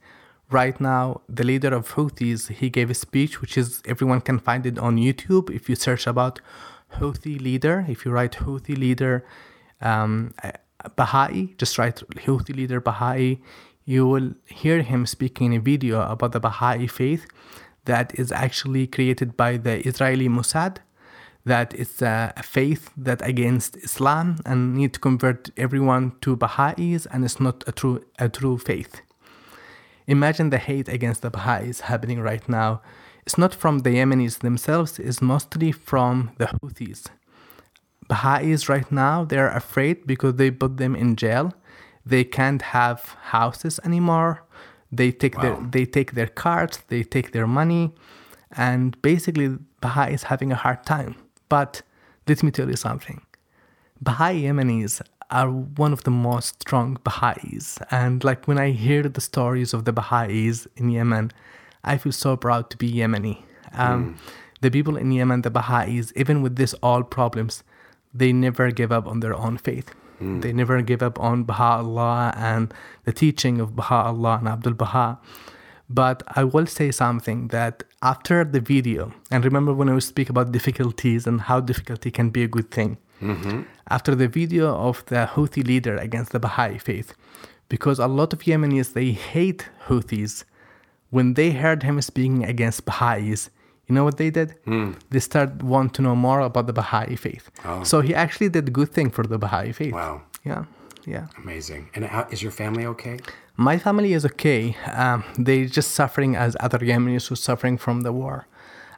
[0.51, 4.67] Right now, the leader of Houthis, he gave a speech, which is everyone can find
[4.67, 5.51] it on YouTube.
[5.51, 6.41] If you search about
[6.99, 9.25] Houthi leader, if you write Houthi leader
[9.81, 10.35] um,
[10.97, 13.41] Baha'i, just write Houthi leader Baha'i,
[13.85, 17.27] you will hear him speaking in a video about the Baha'i faith
[17.85, 20.79] that is actually created by the Israeli Mossad
[21.45, 27.25] that it's a faith that against Islam and need to convert everyone to Baha'is and
[27.25, 29.01] it's not a true a true faith.
[30.07, 32.83] Imagine the hate against the Baha'is happening right now.
[33.25, 37.07] It's not from the Yemenis themselves, it's mostly from the Houthis.
[38.09, 41.53] Baha'is right now, they're afraid because they put them in jail.
[42.05, 44.43] They can't have houses anymore.
[44.91, 45.67] They take their Wow.
[45.71, 47.95] they take their cars, they take their money,
[48.51, 51.15] and basically Baha'i is having a hard time.
[51.49, 51.83] But
[52.29, 53.21] let me tell you something.
[54.01, 55.01] Baha'i Yemenis
[55.31, 57.79] are one of the most strong Baha'is.
[57.91, 61.31] And like when I hear the stories of the Baha'is in Yemen,
[61.85, 63.37] I feel so proud to be Yemeni.
[63.75, 64.17] Um,
[64.61, 67.65] The people in Yemen, the Baha'is, even with this all problems,
[68.15, 69.89] they never give up on their own faith.
[70.23, 70.43] Mm.
[70.43, 72.73] They never give up on Baha'u'llah and
[73.05, 75.19] the teaching of Baha'u'llah and Abdul Baha.
[75.91, 80.31] But I will say something that after the video, and remember when I was speak
[80.31, 82.99] about difficulties and how difficulty can be a good thing.
[83.21, 83.63] Mm-hmm.
[83.89, 87.15] After the video of the Houthi leader against the Baha'i faith,
[87.69, 90.45] because a lot of Yemenis they hate Houthis,
[91.11, 93.51] when they heard him speaking against Baha'is,
[93.89, 94.55] you know what they did?
[95.11, 97.51] They started want to know more about the Baha'i faith.
[97.65, 97.83] Oh.
[97.85, 99.93] So he actually did a good thing for the Baha'i faith.
[99.93, 100.23] Wow.
[100.45, 100.65] Yeah,
[101.07, 101.27] yeah.
[101.39, 101.91] Amazing.
[101.95, 103.19] And how, is your family okay?
[103.57, 104.77] My family is okay.
[104.95, 108.47] Um, they're just suffering as other Yemenis who are suffering from the war.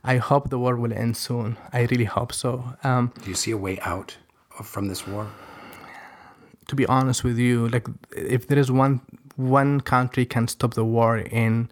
[0.05, 1.57] I hope the war will end soon.
[1.73, 2.75] I really hope so.
[2.85, 4.17] Um, Do you see a way out
[4.63, 5.27] from this war?
[6.69, 9.01] to be honest with you, like if there is one
[9.37, 11.69] one country can stop the war in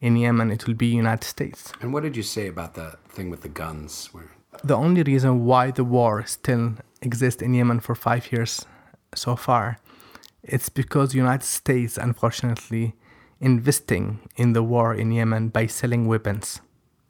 [0.00, 1.72] in Yemen, it will be United States.
[1.80, 4.10] And what did you say about the thing with the guns?
[4.12, 4.30] Where
[4.64, 8.66] The only reason why the war still exists in Yemen for five years
[9.14, 9.78] so far,
[10.42, 12.94] it's because United States, unfortunately,
[13.40, 16.60] investing in the war in Yemen by selling weapons.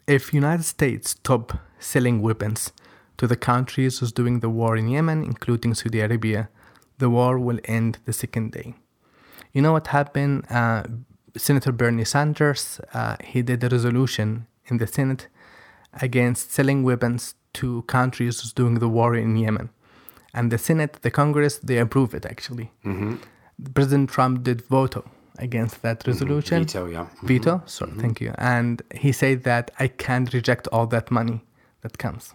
[0.07, 2.73] If United States stop selling weapons
[3.19, 6.49] to the countries who's doing the war in Yemen, including Saudi Arabia,
[6.99, 8.75] the war will end the second day.
[9.53, 10.47] You know what happened?
[10.51, 10.85] Uh,
[11.37, 15.29] Senator Bernie Sanders, uh, he did a resolution in the Senate
[16.03, 19.71] against selling weapons to countries doing the war in Yemen.
[20.35, 22.71] And the Senate, the Congress, they approve it actually.
[23.75, 25.03] President Trump did veto
[25.39, 26.65] against that resolution.
[26.65, 27.07] veto, yeah.
[27.23, 27.29] Mhm.
[27.29, 28.33] Veto, sorry, thank you.
[28.39, 31.41] And he said that I can't reject all that money
[31.83, 32.35] that comes.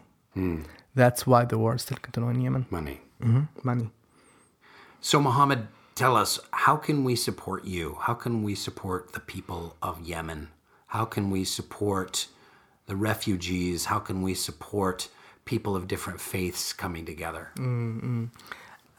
[0.95, 2.66] That's why the war is still continuing in Yemen.
[2.70, 2.99] money.
[3.22, 3.89] hmm Money.
[4.99, 5.68] So, Mohammed,
[6.02, 7.86] tell us, how can we support you?
[8.02, 10.49] How can we support the people of Yemen?
[10.88, 12.28] How can we support
[12.88, 13.86] the refugees?
[13.86, 15.10] How can we support
[15.45, 17.52] people of different faiths coming together?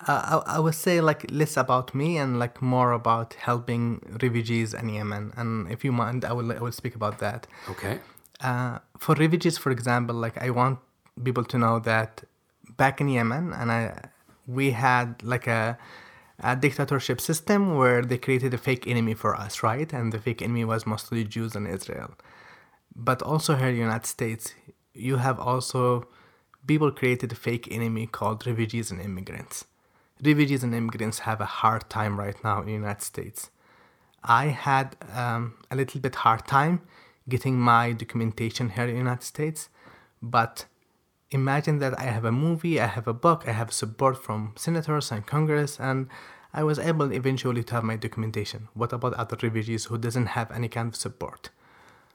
[0.07, 3.83] Uh, I, I would say like less about me and like more about helping
[4.23, 5.33] refugees in Yemen.
[5.37, 7.49] And if you mind, I will I will speak about that.
[7.69, 7.99] Okay.
[8.41, 10.79] Uh, for refugees, for example, like I want
[11.25, 12.23] people to know that
[12.77, 13.83] back in Yemen, and I
[14.47, 15.79] we had like a,
[16.43, 19.93] a dictatorship system where they created a fake enemy for us, right?
[19.93, 22.14] And the fake enemy was mostly Jews and Israel.
[22.95, 24.55] But also here in the United States,
[24.93, 26.09] you have also
[26.66, 29.66] people created a fake enemy called refugees and immigrants.
[30.22, 33.51] Refugees and immigrants have a hard time right now in the United States.
[34.22, 36.82] I had um, a little bit hard time
[37.28, 39.68] getting my documentation here in the United States,
[40.20, 40.66] but
[41.33, 45.11] imagine that I have a movie, I have a book, I have support from senators
[45.11, 46.09] and Congress, and
[46.55, 48.68] I was able eventually to have my documentation.
[48.74, 51.51] What about other refugees who doesn't have any kind of support?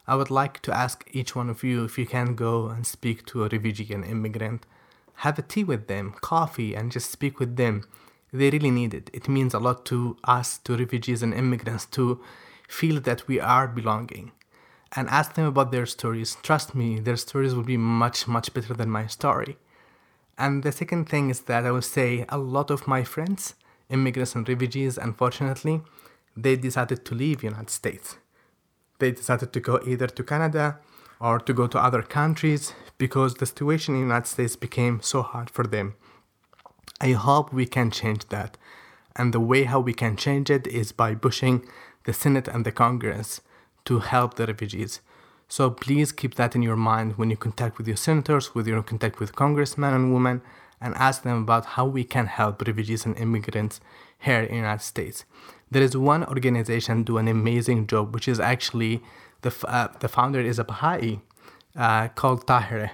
[0.08, 3.26] I would like to ask each one of you if you can go and speak
[3.28, 4.66] to a refugee and immigrant,
[5.16, 7.84] have a tea with them, coffee, and just speak with them.
[8.32, 9.10] They really need it.
[9.12, 12.22] It means a lot to us, to refugees and immigrants, to
[12.70, 14.32] feel that we are belonging.
[14.96, 16.38] And ask them about their stories.
[16.44, 19.58] Trust me, their stories will be much, much better than my story.
[20.38, 23.56] And the second thing is that I would say a lot of my friends,
[23.90, 25.82] immigrants and refugees, unfortunately,
[26.36, 28.18] they decided to leave United States
[29.00, 30.80] they decided to go either to Canada
[31.20, 35.22] or to go to other countries because the situation in the United States became so
[35.22, 35.96] hard for them.
[37.00, 38.58] I hope we can change that.
[39.16, 41.68] And the way how we can change it is by pushing
[42.06, 43.42] the Senate and the Congress
[43.88, 45.02] to help the refugees.
[45.48, 48.84] So please keep that in your mind when you contact with your senators, with your
[48.84, 50.42] contact with congressmen and women,
[50.82, 53.80] and ask them about how we can help refugees and immigrants
[54.20, 55.26] here in the United States.
[55.72, 59.02] There is one organization do an amazing job, which is actually
[59.42, 61.22] the uh, the founder is a Baha'i
[61.76, 62.92] uh, called Tahirih.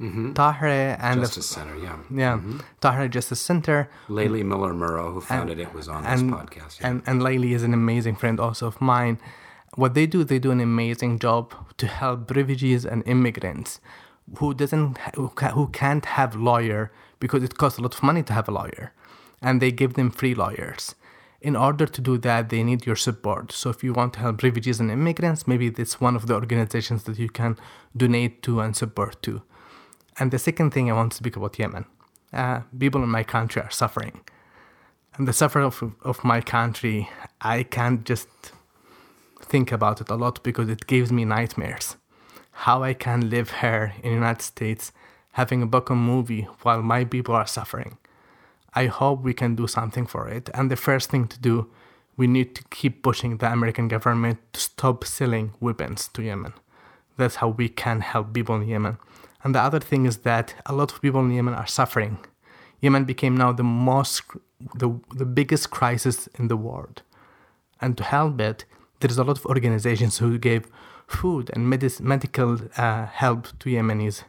[0.00, 1.98] Tahirih and Justice Center, yeah.
[2.10, 2.40] the, yeah
[2.80, 6.80] Tahirih Justice Center Layli Miller-Muro, who founded it, was on this podcast.
[6.80, 6.88] Yeah.
[6.88, 9.18] And and Layli is an amazing friend also of mine.
[9.76, 13.80] What they do, they do an amazing job to help refugees and immigrants
[14.38, 18.48] who doesn't who, can't have lawyer because it costs a lot of money to have
[18.48, 18.92] a lawyer,
[19.42, 20.94] and they give them free lawyers.
[21.40, 23.52] In order to do that, they need your support.
[23.52, 27.04] So if you want to help refugees and immigrants, maybe that's one of the organizations
[27.04, 27.56] that you can
[27.96, 29.42] donate to and support to.
[30.18, 31.86] And the second thing I want to speak about Yemen.
[32.32, 34.20] uh, people in my country are suffering.
[35.14, 37.08] And the suffering of, of my country,
[37.40, 38.28] I can't just
[39.40, 41.96] think about it a lot because it gives me nightmares.
[42.52, 44.92] How I can live here in the United States
[45.32, 47.96] having a a movie while my people are suffering.
[48.74, 50.50] I hope we can do something for it.
[50.54, 51.70] And the first thing to do,
[52.16, 56.52] we need to keep pushing the American government to stop selling weapons to Yemen.
[57.16, 58.98] That's how we can help people in Yemen.
[59.42, 62.18] And the other thing is that a lot of people in Yemen are suffering.
[62.80, 64.22] Yemen became now the most,
[64.74, 67.02] the, the biggest crisis in the world.
[67.80, 68.64] And to help it,
[69.00, 70.66] there's a lot of organizations who gave
[71.06, 74.24] food and medic- medical uh, help to Yemenis.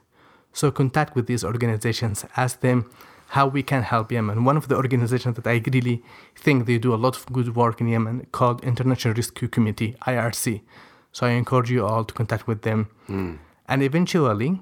[0.53, 2.89] So contact with these organizations, ask them
[3.29, 4.43] how we can help Yemen.
[4.43, 6.03] One of the organizations that I really
[6.35, 10.61] think they do a lot of good work in Yemen called International Rescue Committee, IRC.
[11.13, 12.89] So I encourage you all to contact with them.
[13.07, 13.37] Mm.
[13.69, 14.59] And eventually,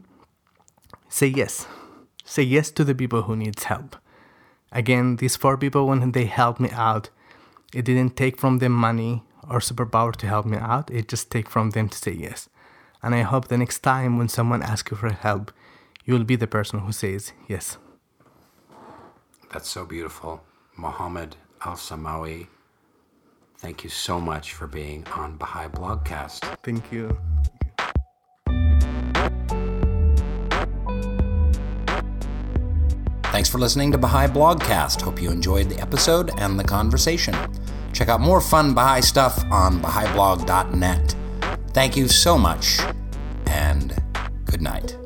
[1.07, 1.67] say yes.
[2.23, 3.95] Say yes to the people who needs help.
[4.71, 7.09] Again, these four people, when they helped me out,
[7.73, 10.89] it didn't take from them money or superpower to help me out.
[10.91, 12.49] It just takes from them to say yes.
[13.01, 15.51] And I hope the next time when someone asks you for help,
[16.05, 17.77] you will be the person who says yes.
[19.51, 20.43] That's so beautiful.
[20.75, 21.35] Mohammed
[21.65, 22.47] Al Samawi,
[23.57, 26.57] thank you so much for being on Baha'i Blogcast.
[26.63, 27.17] Thank you.
[33.31, 35.01] Thanks for listening to Baha'i Blogcast.
[35.01, 37.35] Hope you enjoyed the episode and the conversation.
[37.93, 41.15] Check out more fun Baha'i stuff on Baha'iBlog.net.
[41.73, 42.79] Thank you so much,
[43.45, 43.95] and
[44.45, 44.98] good night.